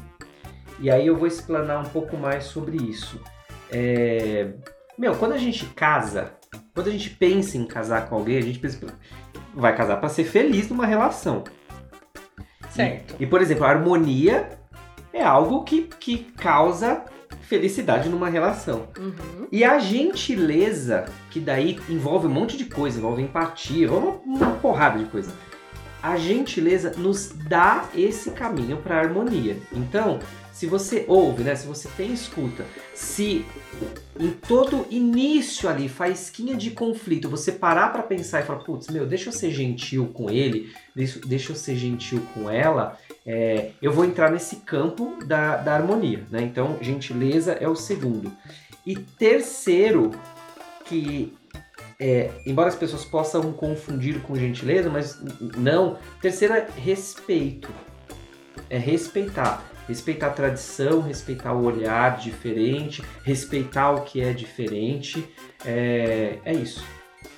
E 0.79 0.91
aí 0.91 1.07
eu 1.07 1.17
vou 1.17 1.27
explanar 1.27 1.81
um 1.81 1.89
pouco 1.89 2.17
mais 2.17 2.45
sobre 2.45 2.77
isso. 2.77 3.21
É, 3.71 4.49
Meu, 4.97 5.15
quando 5.15 5.33
a 5.33 5.39
gente 5.39 5.67
casa, 5.67 6.33
quando 6.75 6.89
a 6.89 6.91
gente 6.91 7.11
pensa 7.11 7.57
em 7.59 7.67
casar 7.67 8.09
com 8.09 8.17
alguém, 8.17 8.39
a 8.39 8.43
gente 8.43 8.59
pensa, 8.59 8.79
vai 9.55 9.77
casar 9.77 9.99
para 9.99 10.09
ser 10.09 10.25
feliz 10.25 10.69
numa 10.69 10.87
relação. 10.87 11.45
Certo. 12.71 13.17
E, 13.21 13.27
por 13.27 13.43
exemplo, 13.43 13.65
a 13.65 13.69
harmonia 13.69 14.49
é 15.13 15.23
algo 15.23 15.65
que, 15.65 15.83
que 15.83 16.19
causa 16.19 17.05
felicidade 17.51 18.09
numa 18.09 18.31
relação. 18.31 18.87
Uhum. 18.97 19.49
E 19.51 19.65
a 19.65 19.81
gentileza, 19.81 21.07
que 21.31 21.41
daí 21.41 21.81
envolve 21.89 22.29
um 22.29 22.31
monte 22.31 22.57
de 22.57 22.65
coisa, 22.67 22.99
envolve 22.99 23.21
empatia, 23.21 23.91
uma, 23.91 24.13
uma 24.25 24.51
porrada 24.53 25.01
de 25.01 25.07
coisa. 25.07 25.33
A 26.01 26.17
gentileza 26.17 26.95
nos 26.97 27.31
dá 27.49 27.87
esse 27.93 28.31
caminho 28.31 28.77
para 28.77 28.95
a 28.95 29.01
harmonia. 29.01 29.57
Então, 29.73 30.21
se 30.61 30.67
você 30.67 31.07
ouve, 31.09 31.43
né, 31.43 31.55
se 31.55 31.67
você 31.67 31.89
tem 31.97 32.13
escuta, 32.13 32.67
se 32.95 33.47
em 34.19 34.29
todo 34.29 34.87
início 34.91 35.71
ali, 35.71 35.89
faísquinha 35.89 36.55
de 36.55 36.73
conflito, 36.73 37.31
você 37.31 37.51
parar 37.51 37.89
para 37.89 38.03
pensar 38.03 38.41
e 38.41 38.43
falar, 38.43 38.59
putz, 38.59 38.89
meu, 38.89 39.07
deixa 39.07 39.31
eu 39.31 39.33
ser 39.33 39.51
gentil 39.53 40.11
com 40.13 40.29
ele, 40.29 40.71
deixa, 40.95 41.19
deixa 41.21 41.53
eu 41.53 41.57
ser 41.57 41.77
gentil 41.77 42.23
com 42.35 42.51
ela, 42.51 42.99
é, 43.25 43.71
eu 43.81 43.91
vou 43.91 44.05
entrar 44.05 44.31
nesse 44.31 44.57
campo 44.57 45.17
da, 45.25 45.57
da 45.57 45.75
harmonia, 45.75 46.27
né? 46.31 46.43
Então, 46.43 46.77
gentileza 46.83 47.53
é 47.53 47.67
o 47.67 47.75
segundo. 47.75 48.31
E 48.85 48.95
terceiro, 48.97 50.11
que 50.85 51.33
é, 51.99 52.33
embora 52.45 52.69
as 52.69 52.77
pessoas 52.77 53.03
possam 53.03 53.51
confundir 53.51 54.21
com 54.21 54.37
gentileza, 54.37 54.91
mas 54.91 55.19
não. 55.57 55.97
Terceiro 56.21 56.53
é 56.53 56.67
respeito. 56.77 57.71
É 58.69 58.77
respeitar. 58.77 59.70
Respeitar 59.91 60.29
a 60.29 60.31
tradição, 60.31 61.01
respeitar 61.03 61.53
o 61.53 61.65
olhar 61.65 62.17
diferente, 62.17 63.03
respeitar 63.25 63.91
o 63.91 64.03
que 64.03 64.21
é 64.23 64.33
diferente. 64.33 65.29
É, 65.67 66.39
é 66.45 66.53
isso. 66.53 66.85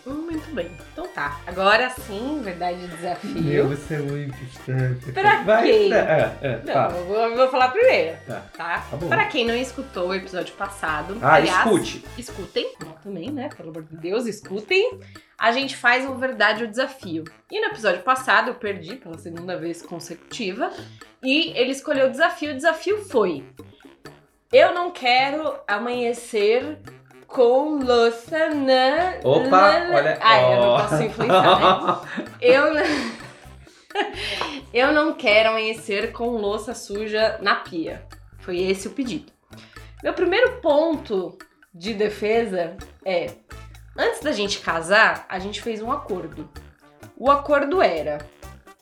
Hum, 0.06 0.26
muito 0.30 0.54
bem. 0.54 0.70
Então 0.92 1.06
tá. 1.08 1.40
Agora 1.46 1.88
sim, 1.88 2.42
verdade 2.44 2.84
e 2.84 2.88
desafio. 2.88 3.68
você 3.68 3.94
é 3.94 3.98
muito 4.00 4.36
estranho. 4.44 4.98
Pra 5.14 5.42
Vai? 5.44 5.70
É, 5.92 6.32
é, 6.42 6.60
Não, 6.62 6.74
fala. 6.74 6.96
eu 6.98 7.06
vou, 7.06 7.16
eu 7.16 7.36
vou 7.36 7.48
falar 7.48 7.68
primeiro. 7.70 8.18
Tá. 8.26 8.44
Tá? 8.54 8.86
Tá 8.90 8.96
bom. 8.98 9.08
Pra 9.08 9.24
quem 9.26 9.46
não 9.46 9.54
escutou 9.56 10.08
o 10.08 10.14
episódio 10.14 10.54
passado, 10.54 11.16
Ah, 11.22 11.34
aliás, 11.36 11.64
escute. 11.64 12.04
escutem, 12.18 12.70
também, 13.02 13.30
né? 13.30 13.48
Pelo 13.56 13.70
amor 13.70 13.84
de 13.84 13.96
Deus, 13.96 14.26
escutem. 14.26 15.00
A 15.42 15.50
gente 15.50 15.76
faz 15.76 16.08
um 16.08 16.14
verdade 16.14 16.62
ou 16.62 16.70
desafio. 16.70 17.24
E 17.50 17.60
no 17.60 17.66
episódio 17.66 18.00
passado 18.02 18.50
eu 18.50 18.54
perdi 18.54 18.94
pela 18.94 19.18
segunda 19.18 19.56
vez 19.58 19.82
consecutiva. 19.82 20.70
E 21.20 21.50
ele 21.58 21.72
escolheu 21.72 22.06
o 22.06 22.10
desafio. 22.12 22.52
O 22.52 22.54
desafio 22.54 23.04
foi: 23.06 23.44
Eu 24.52 24.72
não 24.72 24.92
quero 24.92 25.52
amanhecer 25.66 26.78
com 27.26 27.80
louça 27.82 28.50
na. 28.50 29.18
Opa, 29.24 29.80
na- 29.80 29.96
olha. 29.96 30.18
Ai, 30.20 30.44
eu 30.44 30.58
ó. 30.58 30.78
não 30.78 30.88
posso 30.88 31.02
influenciar, 31.02 32.02
né? 32.18 32.24
Eu 32.40 32.74
não... 32.74 32.82
eu 34.72 34.92
não 34.92 35.12
quero 35.12 35.48
amanhecer 35.50 36.12
com 36.12 36.36
louça 36.36 36.72
suja 36.72 37.38
na 37.42 37.56
pia. 37.56 38.06
Foi 38.38 38.58
esse 38.58 38.86
o 38.86 38.92
pedido. 38.92 39.32
Meu 40.04 40.14
primeiro 40.14 40.60
ponto 40.60 41.36
de 41.74 41.94
defesa 41.94 42.76
é: 43.04 43.32
antes 43.96 44.20
da 44.20 44.32
gente 44.32 44.60
casar, 44.60 45.24
a 45.28 45.38
gente 45.38 45.60
fez 45.62 45.80
um 45.82 45.90
acordo. 45.92 46.48
O 47.16 47.30
acordo 47.30 47.80
era 47.80 48.18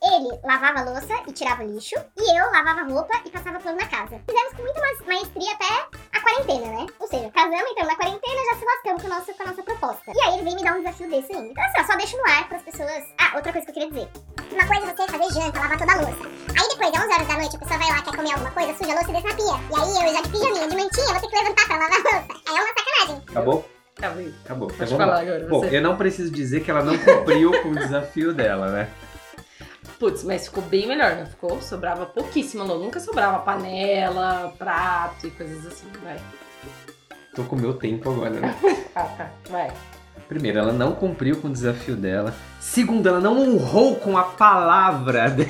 Ele 0.03 0.31
lavava 0.43 0.81
a 0.81 0.85
louça 0.85 1.13
e 1.27 1.33
tirava 1.33 1.63
o 1.63 1.67
lixo, 1.67 1.95
e 2.17 2.39
eu 2.39 2.51
lavava 2.51 2.85
roupa 2.91 3.21
e 3.27 3.31
passava 3.31 3.61
pano 3.61 3.77
na 3.77 3.87
casa. 3.87 4.19
Fizemos 4.27 4.55
com 4.55 4.63
muita 4.63 4.81
mais- 4.81 5.01
maestria 5.07 5.53
até 5.53 5.99
a 6.17 6.21
quarentena, 6.23 6.67
né? 6.73 6.87
Ou 6.99 7.07
seja, 7.07 7.31
casamos, 7.31 7.71
entramos 7.71 7.93
na 7.93 7.97
quarentena, 7.97 8.41
já 8.51 8.59
se 8.59 8.65
lascamos 8.65 9.03
com 9.03 9.09
a 9.13 9.19
nossa, 9.19 9.35
com 9.35 9.43
a 9.43 9.47
nossa 9.47 9.63
proposta. 9.63 10.13
E 10.15 10.21
aí 10.23 10.35
ele 10.35 10.45
vem 10.45 10.57
me 10.57 10.65
dar 10.65 10.73
um 10.73 10.79
desafio 10.79 11.11
desse 11.11 11.33
ainda. 11.35 11.49
Então 11.51 11.65
assim, 11.65 11.81
ó, 11.81 11.85
só 11.85 11.97
deixo 11.99 12.17
no 12.17 12.25
ar 12.25 12.49
pras 12.49 12.63
pessoas... 12.63 13.05
Ah, 13.19 13.37
outra 13.37 13.53
coisa 13.53 13.67
que 13.67 13.71
eu 13.71 13.75
queria 13.75 13.91
dizer. 13.91 14.09
Uma 14.53 14.67
coisa 14.67 14.87
é 14.87 14.95
você 14.97 15.07
fazer 15.19 15.35
janta, 15.41 15.61
lavar 15.61 15.79
toda 15.79 15.93
a 15.93 15.97
louça. 15.97 16.23
Aí 16.59 16.69
depois, 16.71 16.95
às 16.95 17.05
11 17.05 17.13
horas 17.13 17.29
da 17.29 17.35
noite, 17.37 17.57
a 17.57 17.59
pessoa 17.59 17.79
vai 17.79 17.89
lá, 17.91 18.03
quer 18.03 18.17
comer 18.17 18.33
alguma 18.33 18.51
coisa, 18.53 18.75
suja 18.79 18.93
a 18.93 18.95
louça 18.95 19.11
e 19.11 19.13
deixa 19.13 19.29
na 19.29 19.35
pia. 19.35 19.57
E 19.69 19.75
aí 19.81 20.09
eu, 20.09 20.15
já 20.15 20.23
de 20.23 20.29
pijaminha, 20.31 20.69
de 20.69 20.77
mantinha, 20.77 21.07
vou 21.13 21.21
ter 21.21 21.29
que 21.29 21.37
levantar 21.37 21.67
pra 21.67 21.77
lavar 21.77 21.93
a 21.93 22.03
louça. 22.03 22.27
Aí 22.49 22.57
é 22.57 22.61
uma 22.63 22.73
sacanagem. 22.75 23.25
Acabou? 23.29 23.65
Acabei. 24.01 24.35
Acabou. 24.45 24.67
Então 24.69 24.79
Pode 24.79 24.91
vamos 24.91 25.05
falar 25.07 25.21
agora. 25.21 25.47
Bom, 25.49 25.61
Você. 25.61 25.77
eu 25.77 25.83
não 25.83 25.97
preciso 25.97 26.31
dizer 26.33 26.61
que 26.63 26.71
ela 26.71 26.83
não 26.83 26.97
cumpriu 26.99 27.53
com 27.63 27.69
o 27.71 27.75
desafio 27.75 28.33
dela, 28.33 28.69
né? 28.71 28.89
Putz, 29.99 30.25
mas 30.25 30.47
ficou 30.47 30.63
bem 30.65 30.87
melhor, 30.87 31.17
não 31.17 31.27
ficou? 31.27 31.61
Sobrava 31.61 32.07
pouquíssima, 32.07 32.65
não. 32.65 32.79
Nunca 32.79 32.99
sobrava 33.01 33.39
panela, 33.41 34.53
prato 34.59 35.27
e 35.27 35.31
coisas 35.31 35.67
assim. 35.67 35.87
Vai. 36.03 36.17
Tô 37.35 37.45
com 37.45 37.55
o 37.57 37.59
meu 37.61 37.75
tempo 37.75 38.11
agora, 38.11 38.31
né? 38.31 38.55
Ah, 38.97 39.05
tá. 39.05 39.31
Vai. 39.49 39.71
Primeiro, 40.29 40.59
ela 40.59 40.73
não 40.73 40.93
cumpriu 40.93 41.37
com 41.37 41.49
o 41.49 41.53
desafio 41.53 41.95
dela. 41.97 42.35
Segundo, 42.61 43.09
ela 43.09 43.21
não 43.21 43.39
honrou 43.41 43.97
com 43.97 44.17
a 44.17 44.23
palavra. 44.25 45.29
de- 45.31 45.49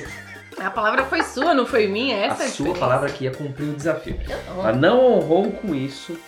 A 0.58 0.70
palavra 0.70 1.04
foi 1.04 1.22
sua, 1.22 1.54
não 1.54 1.64
foi 1.66 1.86
minha. 1.86 2.16
a 2.16 2.20
Essa 2.20 2.42
é 2.42 2.46
a 2.46 2.48
sua 2.48 2.66
diferença. 2.66 2.80
palavra 2.80 3.08
que 3.10 3.24
ia 3.24 3.30
cumprir 3.30 3.68
o 3.68 3.74
desafio. 3.74 4.18
Ela 4.48 4.72
não 4.72 5.00
honrou 5.14 5.50
com 5.52 5.74
isso. 5.74 6.18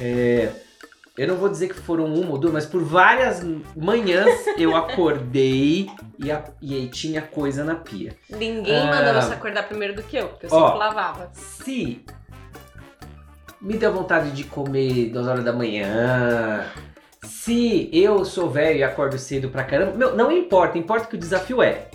É, 0.00 0.50
eu 1.18 1.26
não 1.28 1.36
vou 1.36 1.48
dizer 1.48 1.68
que 1.68 1.74
foram 1.74 2.06
uma 2.06 2.30
ou 2.30 2.38
duas, 2.38 2.52
mas 2.54 2.64
por 2.66 2.82
várias 2.82 3.42
manhãs 3.76 4.46
eu 4.56 4.74
acordei 4.76 5.88
e, 6.18 6.30
a- 6.30 6.44
e 6.62 6.74
aí 6.74 6.88
tinha 6.88 7.20
coisa 7.20 7.64
na 7.64 7.74
pia. 7.74 8.16
Ninguém 8.30 8.88
Ah. 8.88 8.94
mandou 8.94 9.20
você 9.22 9.34
acordar 9.34 9.64
primeiro 9.68 9.94
do 9.96 10.02
que 10.02 10.16
eu, 10.16 10.28
porque 10.28 10.46
eu 10.46 10.50
Ó. 10.52 10.66
sempre 10.66 10.78
lavava. 10.78 11.30
Se 11.34 12.04
me 13.60 13.76
deu 13.76 13.92
vontade 13.92 14.30
de 14.30 14.44
comer 14.44 15.10
duas 15.10 15.26
horas 15.26 15.44
da 15.44 15.52
manhã, 15.52 16.64
se 17.24 17.90
eu 17.92 18.24
sou 18.24 18.48
velho 18.48 18.78
e 18.78 18.84
acordo 18.84 19.18
cedo 19.18 19.48
pra 19.48 19.64
caramba, 19.64 19.96
meu, 19.96 20.14
não 20.16 20.30
importa, 20.30 20.78
importa 20.78 21.06
que 21.08 21.16
o 21.16 21.18
desafio 21.18 21.60
é. 21.62 21.88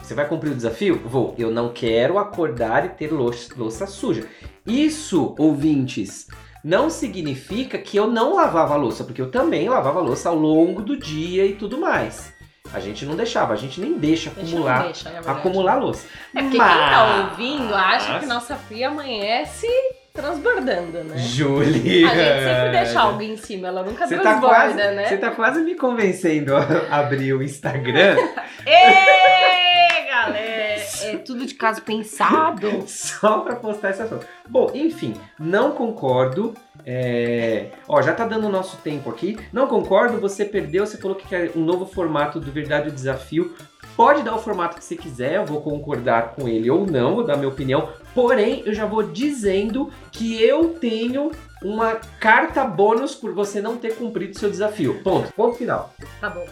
Você 0.00 0.14
vai 0.14 0.26
cumprir 0.26 0.52
o 0.52 0.54
desafio? 0.54 0.98
Vou. 1.04 1.34
Eu 1.36 1.50
não 1.50 1.68
quero 1.70 2.18
acordar 2.18 2.86
e 2.86 2.88
ter 2.90 3.12
louça, 3.12 3.52
louça 3.56 3.86
suja. 3.86 4.26
Isso, 4.64 5.34
ouvintes, 5.38 6.28
não 6.64 6.90
significa 6.90 7.78
que 7.78 7.96
eu 7.96 8.06
não 8.06 8.36
lavava 8.36 8.74
a 8.74 8.76
louça, 8.76 9.04
porque 9.04 9.20
eu 9.20 9.30
também 9.30 9.68
lavava 9.68 10.00
a 10.00 10.02
louça 10.02 10.28
ao 10.28 10.36
longo 10.36 10.82
do 10.82 10.96
dia 10.96 11.46
e 11.46 11.54
tudo 11.54 11.78
mais. 11.78 12.32
A 12.72 12.80
gente 12.80 13.06
não 13.06 13.16
deixava, 13.16 13.54
a 13.54 13.56
gente 13.56 13.80
nem 13.80 13.94
deixa 13.94 14.28
acumular, 14.30 14.84
deixa, 14.84 15.08
verdade. 15.08 15.38
acumular 15.38 15.76
louça. 15.76 16.06
É 16.34 16.42
porque 16.42 16.58
quem 16.58 16.66
tá 16.66 17.28
ouvindo 17.30 17.74
acha 17.74 18.18
que 18.18 18.26
nossa 18.26 18.56
pia 18.68 18.88
amanhece 18.88 19.66
transbordando, 20.12 21.04
né? 21.04 21.16
Julia! 21.16 22.10
A 22.10 22.14
gente 22.14 22.44
sempre 22.44 22.70
deixa 22.72 23.00
algo 23.00 23.22
em 23.22 23.36
cima, 23.36 23.68
ela 23.68 23.82
nunca 23.82 24.06
Você 24.06 24.16
tá, 24.16 24.22
transborda, 24.22 24.54
quase, 24.56 24.76
né? 24.76 25.06
você 25.06 25.16
tá 25.16 25.30
quase 25.30 25.60
me 25.62 25.76
convencendo 25.76 26.56
a 26.56 26.96
abrir 26.98 27.32
o 27.32 27.42
Instagram 27.42 28.16
Ê, 28.66 30.10
galera! 30.10 30.67
É 31.02 31.16
tudo 31.16 31.46
de 31.46 31.54
caso 31.54 31.82
pensado. 31.82 32.84
só 32.86 33.40
pra 33.40 33.56
postar 33.56 33.88
essa 33.88 34.06
foto. 34.06 34.26
Bom, 34.48 34.70
enfim, 34.74 35.14
não 35.38 35.72
concordo. 35.72 36.54
É... 36.84 37.70
Ó, 37.86 38.00
já 38.02 38.12
tá 38.12 38.26
dando 38.26 38.46
o 38.46 38.50
nosso 38.50 38.76
tempo 38.78 39.10
aqui. 39.10 39.38
Não 39.52 39.66
concordo, 39.66 40.20
você 40.20 40.44
perdeu, 40.44 40.86
você 40.86 40.96
falou 40.96 41.16
que 41.16 41.26
quer 41.26 41.52
um 41.54 41.60
novo 41.60 41.86
formato 41.86 42.40
do 42.40 42.50
Verdade 42.50 42.88
ou 42.88 42.94
Desafio. 42.94 43.54
Pode 43.96 44.22
dar 44.22 44.36
o 44.36 44.38
formato 44.38 44.76
que 44.76 44.84
você 44.84 44.94
quiser, 44.94 45.34
eu 45.34 45.44
vou 45.44 45.60
concordar 45.60 46.36
com 46.36 46.46
ele 46.46 46.70
ou 46.70 46.86
não, 46.86 47.16
vou 47.16 47.24
dar 47.24 47.36
minha 47.36 47.48
opinião. 47.48 47.88
Porém, 48.14 48.62
eu 48.64 48.72
já 48.72 48.86
vou 48.86 49.02
dizendo 49.02 49.90
que 50.12 50.40
eu 50.40 50.74
tenho 50.74 51.32
uma 51.60 51.96
carta 52.20 52.64
bônus 52.64 53.16
por 53.16 53.34
você 53.34 53.60
não 53.60 53.76
ter 53.76 53.96
cumprido 53.96 54.38
seu 54.38 54.48
desafio. 54.48 55.02
Ponto. 55.02 55.32
Ponto 55.32 55.56
final. 55.56 55.92
Tá 56.20 56.30
bom. 56.30 56.46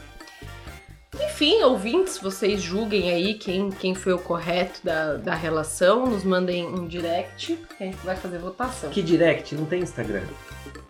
Enfim, 1.37 1.63
ouvintes, 1.65 2.17
vocês 2.17 2.63
julguem 2.63 3.11
aí 3.11 3.35
quem, 3.35 3.69
quem 3.69 3.95
foi 3.95 4.15
o 4.15 4.19
correto 4.19 4.81
da, 4.83 5.17
da 5.19 5.35
relação. 5.35 6.07
Nos 6.07 6.25
mandem 6.25 6.67
um 6.67 6.87
direct, 6.87 7.57
que 7.77 7.83
a 7.85 7.87
gente 7.89 7.99
vai 7.99 8.17
fazer 8.17 8.39
votação. 8.39 8.89
Que 8.89 9.03
direct? 9.03 9.55
Não 9.55 9.67
tem 9.67 9.83
Instagram. 9.83 10.23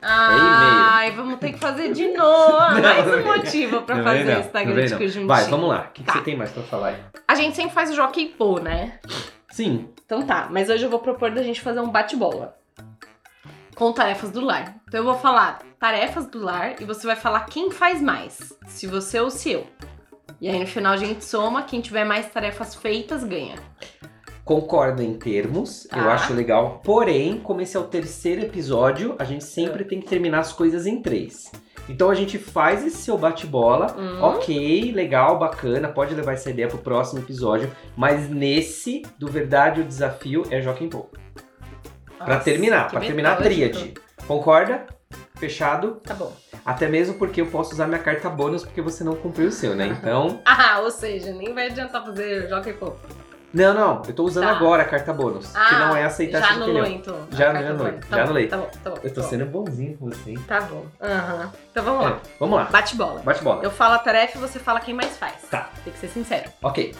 Ai, 0.00 1.10
vamos 1.10 1.40
ter 1.40 1.52
que 1.54 1.58
fazer 1.58 1.92
de 1.92 2.06
novo. 2.12 2.58
Mais 2.80 3.06
um 3.12 3.24
motivo 3.24 3.82
pra 3.82 3.96
Não 3.96 4.04
fazer 4.04 4.22
não, 4.24 4.40
Instagram 4.40 4.74
não 4.76 4.84
de 4.84 4.90
não. 4.92 4.98
Conjuntinho. 4.98 5.26
Vai, 5.26 5.44
vamos 5.46 5.68
lá. 5.68 5.86
O 5.88 5.92
que, 5.92 6.02
que 6.02 6.06
Tá. 6.06 6.12
você 6.12 6.20
tem 6.20 6.36
mais 6.36 6.52
pra 6.52 6.62
falar 6.62 6.88
aí? 6.90 6.96
A 7.26 7.34
gente 7.34 7.56
sempre 7.56 7.72
faz 7.74 7.90
o 7.90 7.96
Jockey 7.96 8.26
Pô, 8.38 8.60
né? 8.60 9.00
Sim. 9.50 9.88
Então 10.04 10.22
tá, 10.24 10.46
mas 10.48 10.70
hoje 10.70 10.84
eu 10.84 10.90
vou 10.90 11.00
propor 11.00 11.32
da 11.32 11.42
gente 11.42 11.60
fazer 11.60 11.80
um 11.80 11.90
bate-bola. 11.90 12.56
Com 13.74 13.92
tarefas 13.92 14.30
do 14.30 14.40
lar. 14.42 14.76
Então 14.86 15.00
eu 15.00 15.04
vou 15.04 15.16
falar 15.18 15.58
tarefas 15.80 16.24
do 16.28 16.38
lar 16.40 16.80
e 16.80 16.84
você 16.84 17.04
vai 17.04 17.16
falar 17.16 17.46
quem 17.46 17.72
faz 17.72 18.00
mais. 18.00 18.56
Se 18.68 18.86
você 18.86 19.18
ou 19.18 19.28
se 19.28 19.50
eu. 19.50 19.66
E 20.40 20.48
aí 20.48 20.58
no 20.58 20.66
final 20.66 20.92
a 20.92 20.96
gente 20.96 21.24
soma, 21.24 21.62
quem 21.62 21.80
tiver 21.80 22.04
mais 22.04 22.26
tarefas 22.30 22.74
feitas 22.74 23.24
ganha. 23.24 23.56
Concordo 24.44 25.02
em 25.02 25.14
termos, 25.14 25.86
eu 25.86 26.04
Tá. 26.04 26.12
acho 26.14 26.32
legal. 26.32 26.80
Porém, 26.84 27.40
como 27.40 27.60
esse 27.60 27.76
é 27.76 27.80
o 27.80 27.84
terceiro 27.84 28.42
episódio, 28.42 29.16
a 29.18 29.24
gente 29.24 29.42
sempre 29.44 29.82
É. 29.82 29.86
tem 29.86 30.00
que 30.00 30.06
terminar 30.06 30.38
as 30.40 30.52
coisas 30.52 30.86
em 30.86 31.02
três. 31.02 31.50
Então 31.88 32.10
a 32.10 32.14
gente 32.14 32.38
faz 32.38 32.84
esse 32.84 32.98
seu 32.98 33.16
bate-bola. 33.18 33.96
Hum. 33.98 34.22
Ok, 34.22 34.92
legal, 34.92 35.38
bacana, 35.38 35.88
pode 35.88 36.14
levar 36.14 36.32
essa 36.34 36.50
ideia 36.50 36.68
pro 36.68 36.78
próximo 36.78 37.20
episódio. 37.20 37.70
Mas 37.96 38.28
nesse, 38.28 39.02
do 39.18 39.26
Verdade 39.28 39.80
ou 39.80 39.86
Desafio, 39.86 40.44
é 40.50 40.60
Joaquim 40.60 40.88
Pô. 40.88 41.06
Pra 42.18 42.38
terminar, 42.40 42.88
pra 42.90 43.00
terminar 43.00 43.32
a 43.34 43.36
tríade. 43.36 43.94
Concorda? 44.26 44.86
Fechado? 45.36 46.00
Tá 46.04 46.14
bom. 46.14 46.32
Até 46.64 46.88
mesmo 46.88 47.14
porque 47.14 47.40
eu 47.40 47.46
posso 47.46 47.72
usar 47.72 47.86
minha 47.86 48.00
carta 48.00 48.28
bônus 48.30 48.64
porque 48.64 48.80
você 48.80 49.04
não 49.04 49.14
cumpriu 49.14 49.48
o 49.48 49.52
seu, 49.52 49.74
né? 49.76 49.86
Então. 49.86 50.40
Ah, 50.46 50.80
ou 50.80 50.90
seja, 50.90 51.32
nem 51.32 51.52
vai 51.54 51.66
adiantar 51.68 52.04
fazer 52.04 52.48
Jockey 52.48 52.72
Pô. 52.72 52.92
Não, 53.54 53.72
não, 53.72 54.02
eu 54.06 54.12
tô 54.12 54.24
usando 54.24 54.44
Tá. 54.44 54.50
agora 54.50 54.82
a 54.82 54.86
carta 54.86 55.12
bônus. 55.12 55.46
que 55.52 55.56
Ah, 55.58 55.78
não 55.88 55.96
é 55.96 56.04
aceitar 56.04 56.40
Já 56.40 56.48
anulou 56.50 56.84
então. 56.84 57.26
Já 57.30 57.50
anulei, 57.50 57.92
já 57.92 58.16
Tá 58.16 58.22
anulei. 58.22 58.46
Tá 58.48 58.56
bom, 58.58 58.70
tá 58.84 58.90
bom. 58.90 58.96
Eu 59.02 59.08
tô 59.10 59.14
tá 59.16 59.22
bom. 59.22 59.28
sendo 59.28 59.46
bonzinho 59.46 59.96
com 59.96 60.06
você? 60.10 60.34
Tá 60.46 60.60
bom. 60.62 60.84
Aham. 61.00 61.52
Então 61.70 61.84
vamos 61.84 62.04
lá. 62.04 62.10
É, 62.10 62.16
vamos 62.38 62.56
lá. 62.56 62.64
Bate 62.64 62.96
bola. 62.96 63.20
Bate 63.22 63.42
bola. 63.44 63.62
Eu 63.62 63.70
falo 63.70 63.94
a 63.94 63.98
tarefa 63.98 64.36
e 64.36 64.40
você 64.40 64.58
fala 64.58 64.80
quem 64.80 64.92
mais 64.94 65.16
faz. 65.16 65.42
Tá. 65.50 65.70
Tem 65.84 65.92
que 65.92 65.98
ser 65.98 66.08
sincero. 66.08 66.50
Ok. 66.62 66.94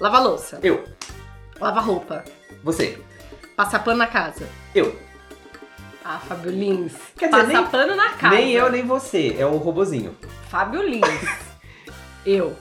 Lava 0.00 0.18
louça. 0.20 0.58
Eu. 0.62 0.84
Lava 1.60 1.80
roupa. 1.80 2.24
Você. 2.62 2.98
Passar 3.56 3.80
pano 3.80 3.98
na 3.98 4.06
casa. 4.06 4.46
Eu. 4.74 4.96
Ah, 6.10 6.18
Fábio 6.18 6.50
Lins. 6.50 6.94
Quer 7.18 7.26
dizer, 7.28 7.42
Passar 7.42 7.52
nem- 7.60 7.66
pano 7.66 7.94
na 7.94 8.08
casa. 8.14 8.34
Nem 8.34 8.50
eu, 8.52 8.72
nem 8.72 8.82
você. 8.82 9.36
É 9.38 9.44
o 9.44 9.58
robozinho. 9.58 10.16
Fábio 10.48 10.80
Lins. 10.80 11.04
eu. 12.24 12.56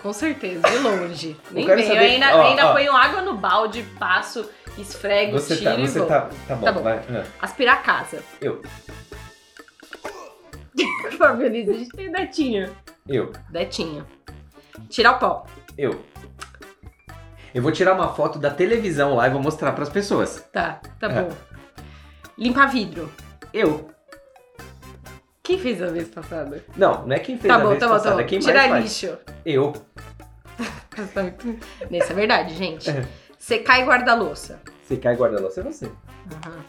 Com 0.00 0.12
certeza, 0.12 0.60
de 0.68 0.78
longe. 0.78 1.36
Nem 1.50 1.66
vem. 1.66 1.88
Eu 1.88 1.98
ainda, 1.98 2.36
ó, 2.36 2.42
ainda 2.42 2.66
ó. 2.68 2.72
ponho 2.74 2.92
água 2.92 3.22
no 3.22 3.34
balde, 3.36 3.82
passo, 3.98 4.48
esfrego, 4.78 5.32
Você 5.32 5.56
tiro 5.56 5.70
tá, 5.74 5.80
e 5.80 5.88
você 5.88 5.98
vou. 6.00 6.08
tá. 6.08 6.28
Tá 6.48 6.54
bom, 6.56 6.64
Tá 6.64 6.72
bom. 6.72 6.82
vai. 6.82 6.98
Ah. 7.10 7.24
Aspirar 7.40 7.74
a 7.74 7.78
casa. 7.78 8.22
Eu. 8.40 8.62
Fábio 11.18 11.48
Lins, 11.48 11.68
a 11.68 11.72
gente 11.72 11.90
tem 11.90 12.10
Detinha. 12.10 12.70
Eu. 13.08 13.32
Detinha. 13.50 14.04
Tirar 14.88 15.12
o 15.12 15.18
pó. 15.18 15.46
Eu. 15.76 16.00
Eu 17.54 17.62
vou 17.62 17.70
tirar 17.72 17.94
uma 17.94 18.08
foto 18.14 18.38
da 18.38 18.50
televisão 18.50 19.14
lá 19.16 19.26
e 19.26 19.30
vou 19.30 19.42
mostrar 19.42 19.72
pras 19.72 19.88
pessoas. 19.88 20.40
Tá, 20.52 20.80
tá 20.98 21.06
É. 21.08 21.22
bom. 21.22 21.30
Limpar 22.42 22.66
vidro. 22.66 23.08
Eu. 23.54 23.88
Quem 25.44 25.58
fez 25.60 25.80
a 25.80 25.86
vez 25.86 26.08
passada? 26.08 26.64
Não, 26.76 27.06
não 27.06 27.14
é 27.14 27.20
quem 27.20 27.38
fez 27.38 27.52
tá 27.52 27.60
a 27.60 27.62
bom, 27.62 27.68
vez 27.68 27.78
tá 27.80 27.86
bom, 27.86 27.92
passada, 27.94 28.14
tá 28.16 28.20
é 28.20 28.24
bom. 28.24 28.28
quem 28.28 28.38
Tirar 28.40 28.68
mais 28.68 28.70
faz. 28.70 28.84
lixo. 29.02 29.18
Eu. 29.46 29.72
Tá 31.14 31.22
Isso 31.90 32.12
é 32.12 32.14
verdade, 32.14 32.54
gente. 32.54 32.90
Secar 33.38 33.78
e 33.80 33.84
guarda-louça. 33.84 34.60
Se 34.86 34.96
cai 34.96 35.14
guarda-louça 35.16 35.60
é 35.60 35.62
você. 35.62 35.86
Aham. 36.44 36.64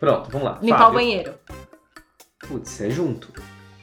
Pronto, 0.00 0.30
vamos 0.30 0.46
lá. 0.48 0.58
Limpar 0.62 0.76
o 0.76 0.80
Fábio. 0.84 0.94
banheiro. 0.94 1.34
Putz, 2.46 2.80
é 2.80 2.88
junto. 2.90 3.32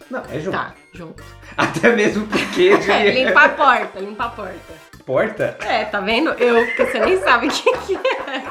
Não, 0.10 0.22
é 0.32 0.40
junto. 0.40 0.58
Tá, 0.58 0.74
junto. 0.94 1.24
Até 1.58 1.94
mesmo 1.96 2.26
porque 2.28 2.78
de 2.78 2.92
É, 2.92 3.12
limpar 3.12 3.46
a 3.46 3.50
porta, 3.50 4.00
limpar 4.00 4.26
a 4.26 4.30
porta. 4.30 4.74
porta. 5.06 5.58
É, 5.62 5.86
tá 5.86 6.00
vendo? 6.00 6.30
Eu, 6.32 6.66
porque 6.68 6.86
você 6.88 7.00
nem 7.00 7.20
sabe 7.20 7.48
o 7.48 7.52
que, 7.52 7.78
que 7.80 7.96
é. 7.96 8.44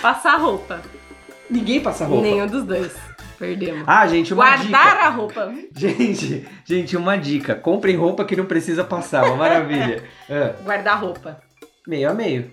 Passar 0.00 0.36
roupa. 0.36 0.80
Ninguém 1.50 1.80
passa 1.80 2.04
roupa. 2.04 2.22
Nenhum 2.22 2.46
dos 2.46 2.64
dois. 2.64 2.94
Perdemos. 3.38 3.84
Ah, 3.86 4.06
gente, 4.06 4.34
uma 4.34 4.44
Guardar 4.44 4.66
dica. 4.66 5.04
a 5.04 5.08
roupa. 5.10 5.52
Gente, 5.74 6.48
gente, 6.64 6.96
uma 6.96 7.16
dica. 7.16 7.54
Comprem 7.54 7.96
roupa 7.96 8.24
que 8.24 8.34
não 8.34 8.44
precisa 8.46 8.82
passar, 8.82 9.24
uma 9.26 9.36
maravilha. 9.36 10.02
Ah, 10.28 10.54
Guardar 10.62 11.00
roupa. 11.00 11.40
meio 11.86 12.10
a 12.10 12.14
meio. 12.14 12.50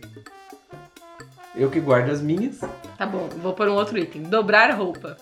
Eu 1.56 1.70
que 1.72 1.80
guardo 1.80 2.10
as 2.12 2.22
minhas. 2.22 2.60
Tá 2.98 3.06
bom, 3.06 3.28
vou 3.42 3.54
pôr 3.54 3.68
um 3.68 3.74
outro 3.74 3.98
item. 3.98 4.22
Dobrar 4.24 4.72
roupa. 4.76 5.18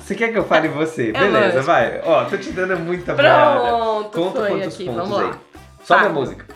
Você 0.00 0.14
quer 0.14 0.32
que 0.32 0.38
eu 0.38 0.44
fale 0.44 0.68
você? 0.68 1.10
É 1.16 1.20
Beleza, 1.20 1.38
lógico. 1.46 1.62
vai. 1.64 2.00
Ó, 2.04 2.24
tô 2.26 2.36
te 2.36 2.50
dando 2.52 2.76
muita. 2.78 3.14
Pronto, 3.14 4.10
Conta 4.10 4.40
foi 4.40 4.50
quantos 4.50 4.74
aqui. 4.74 4.84
pontos 4.84 5.02
Vamos 5.08 5.18
aí. 5.18 5.24
lá. 5.30 5.38
Sobe 5.84 6.00
Tá. 6.02 6.06
a 6.06 6.12
música. 6.12 6.46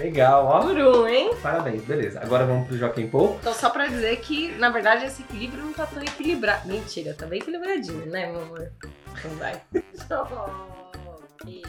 Legal, 0.00 0.46
ó. 0.46 0.60
Por 0.62 0.78
um, 0.78 1.06
hein? 1.06 1.30
Parabéns, 1.42 1.82
beleza. 1.84 2.20
Agora 2.20 2.46
vamos 2.46 2.66
pro 2.66 2.76
Joaquim 2.76 3.06
Paul. 3.06 3.36
Então, 3.38 3.52
só 3.52 3.68
pra 3.68 3.86
dizer 3.86 4.16
que, 4.20 4.52
na 4.52 4.70
verdade, 4.70 5.04
esse 5.04 5.20
equilíbrio 5.20 5.62
não 5.62 5.74
tá 5.74 5.84
tão 5.84 6.02
equilibrado. 6.02 6.66
Mentira, 6.66 7.12
tá 7.12 7.26
bem 7.26 7.38
equilibradinho, 7.38 8.06
né, 8.06 8.32
meu 8.32 8.40
amor? 8.40 8.72
Então 9.12 9.30
vai. 9.32 9.60
Jockey. 10.08 11.62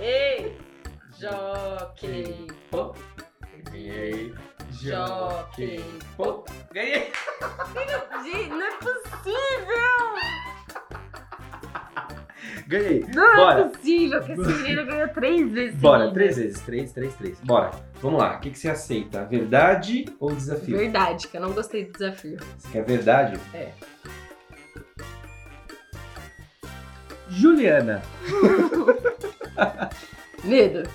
Ei! 0.00 0.56
Jockey. 1.20 2.46
Ganhei. 3.70 4.34
Jockey. 4.70 5.84
Ganhei. 6.72 7.12
Não 8.48 8.62
é 8.62 8.70
possível! 8.78 10.45
Ganhei. 12.66 13.04
Não 13.14 13.36
Bora. 13.36 13.60
é 13.60 13.64
possível 13.68 14.20
que 14.22 14.32
esse 14.32 14.52
menino 14.54 14.84
ganhou 14.86 15.08
três 15.08 15.52
vezes. 15.52 15.76
Bora, 15.76 15.98
seguidas. 16.08 16.14
três 16.14 16.36
vezes. 16.36 16.60
Três, 16.62 16.92
três, 16.92 17.14
três. 17.14 17.40
Bora. 17.40 17.70
Vamos 18.02 18.18
lá. 18.20 18.36
O 18.36 18.40
que, 18.40 18.50
que 18.50 18.58
você 18.58 18.68
aceita? 18.68 19.24
Verdade 19.24 20.04
ou 20.18 20.34
desafio? 20.34 20.76
Verdade, 20.76 21.28
que 21.28 21.36
eu 21.36 21.40
não 21.40 21.52
gostei 21.52 21.84
do 21.84 21.92
desafio. 21.92 22.38
Você 22.58 22.68
quer 22.72 22.84
verdade? 22.84 23.38
É. 23.54 23.70
Juliana, 27.28 28.02
Medo. 30.44 30.88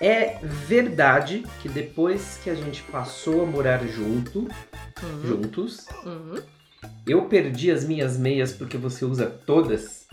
é 0.00 0.38
verdade 0.42 1.44
que 1.60 1.68
depois 1.68 2.40
que 2.42 2.48
a 2.50 2.54
gente 2.54 2.82
passou 2.84 3.42
a 3.42 3.46
morar 3.46 3.84
junto, 3.86 4.48
Uhum. 5.02 5.22
juntos, 5.26 5.86
Uhum. 6.04 6.40
eu 7.06 7.26
perdi 7.26 7.70
as 7.70 7.84
minhas 7.84 8.16
meias 8.18 8.52
porque 8.52 8.76
você 8.78 9.04
usa 9.04 9.26
todas? 9.26 10.08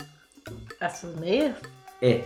As 0.80 0.98
suas 0.98 1.16
meias? 1.16 1.56
É. 2.02 2.22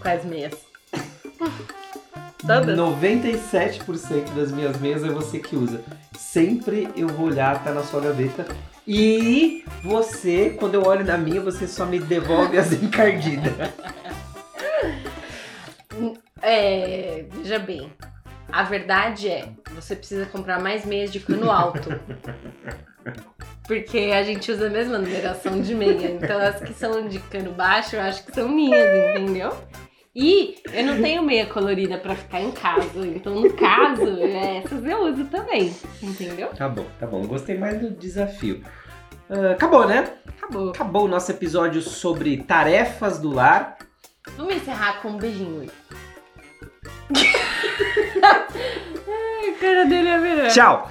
Quais 0.00 0.24
meias? 0.24 0.54
Todas? 2.46 2.76
97% 2.76 4.34
das 4.34 4.50
minhas 4.50 4.78
meias 4.80 5.04
é 5.04 5.08
você 5.08 5.38
que 5.38 5.54
usa. 5.54 5.82
Sempre 6.18 6.88
eu 6.96 7.08
vou 7.08 7.26
olhar, 7.26 7.62
tá 7.62 7.72
na 7.72 7.82
sua 7.82 8.00
gaveta. 8.00 8.46
E 8.86 9.64
você, 9.82 10.50
quando 10.58 10.74
eu 10.74 10.82
olho 10.82 11.04
na 11.04 11.18
minha, 11.18 11.40
você 11.40 11.68
só 11.68 11.84
me 11.84 12.00
devolve 12.00 12.58
as 12.58 12.72
encardidas. 12.82 13.52
É, 16.40 17.26
veja 17.30 17.58
bem. 17.58 17.92
A 18.50 18.64
verdade 18.64 19.28
é, 19.28 19.48
você 19.74 19.94
precisa 19.94 20.26
comprar 20.26 20.60
mais 20.60 20.84
meias 20.84 21.12
de 21.12 21.20
cano 21.20 21.50
alto. 21.50 21.88
Porque 23.66 24.10
a 24.12 24.22
gente 24.22 24.50
usa 24.50 24.66
a 24.66 24.70
mesma 24.70 24.98
numeração 24.98 25.60
de 25.60 25.74
meia. 25.74 26.10
Então 26.10 26.38
as 26.38 26.60
que 26.60 26.72
são 26.74 27.08
de 27.08 27.18
cano 27.18 27.52
baixo, 27.52 27.96
eu 27.96 28.00
acho 28.02 28.24
que 28.24 28.34
são 28.34 28.48
minhas, 28.48 28.88
entendeu? 29.10 29.56
E 30.14 30.56
eu 30.72 30.84
não 30.84 31.00
tenho 31.00 31.22
meia 31.22 31.46
colorida 31.46 31.96
pra 31.96 32.16
ficar 32.16 32.40
em 32.40 32.50
casa. 32.50 33.06
Então, 33.06 33.36
no 33.36 33.52
caso, 33.54 34.18
essas 34.24 34.84
eu 34.84 35.04
uso 35.04 35.24
também. 35.26 35.72
Entendeu? 36.02 36.48
Tá 36.48 36.68
bom, 36.68 36.84
tá 36.98 37.06
bom. 37.06 37.24
Gostei 37.26 37.56
mais 37.56 37.80
do 37.80 37.90
desafio. 37.90 38.60
Ah, 39.30 39.52
acabou, 39.52 39.86
né? 39.86 40.12
Acabou. 40.36 40.70
Acabou 40.70 41.04
o 41.04 41.08
nosso 41.08 41.30
episódio 41.30 41.80
sobre 41.80 42.38
tarefas 42.38 43.20
do 43.20 43.30
lar. 43.30 43.78
Vamos 44.36 44.56
encerrar 44.56 45.00
com 45.00 45.10
um 45.10 45.16
beijinho. 45.16 45.70
Ai, 48.22 49.50
a 49.50 49.60
cara 49.60 49.84
dele 49.84 50.08
é 50.08 50.18
melhor. 50.18 50.48
Tchau! 50.50 50.90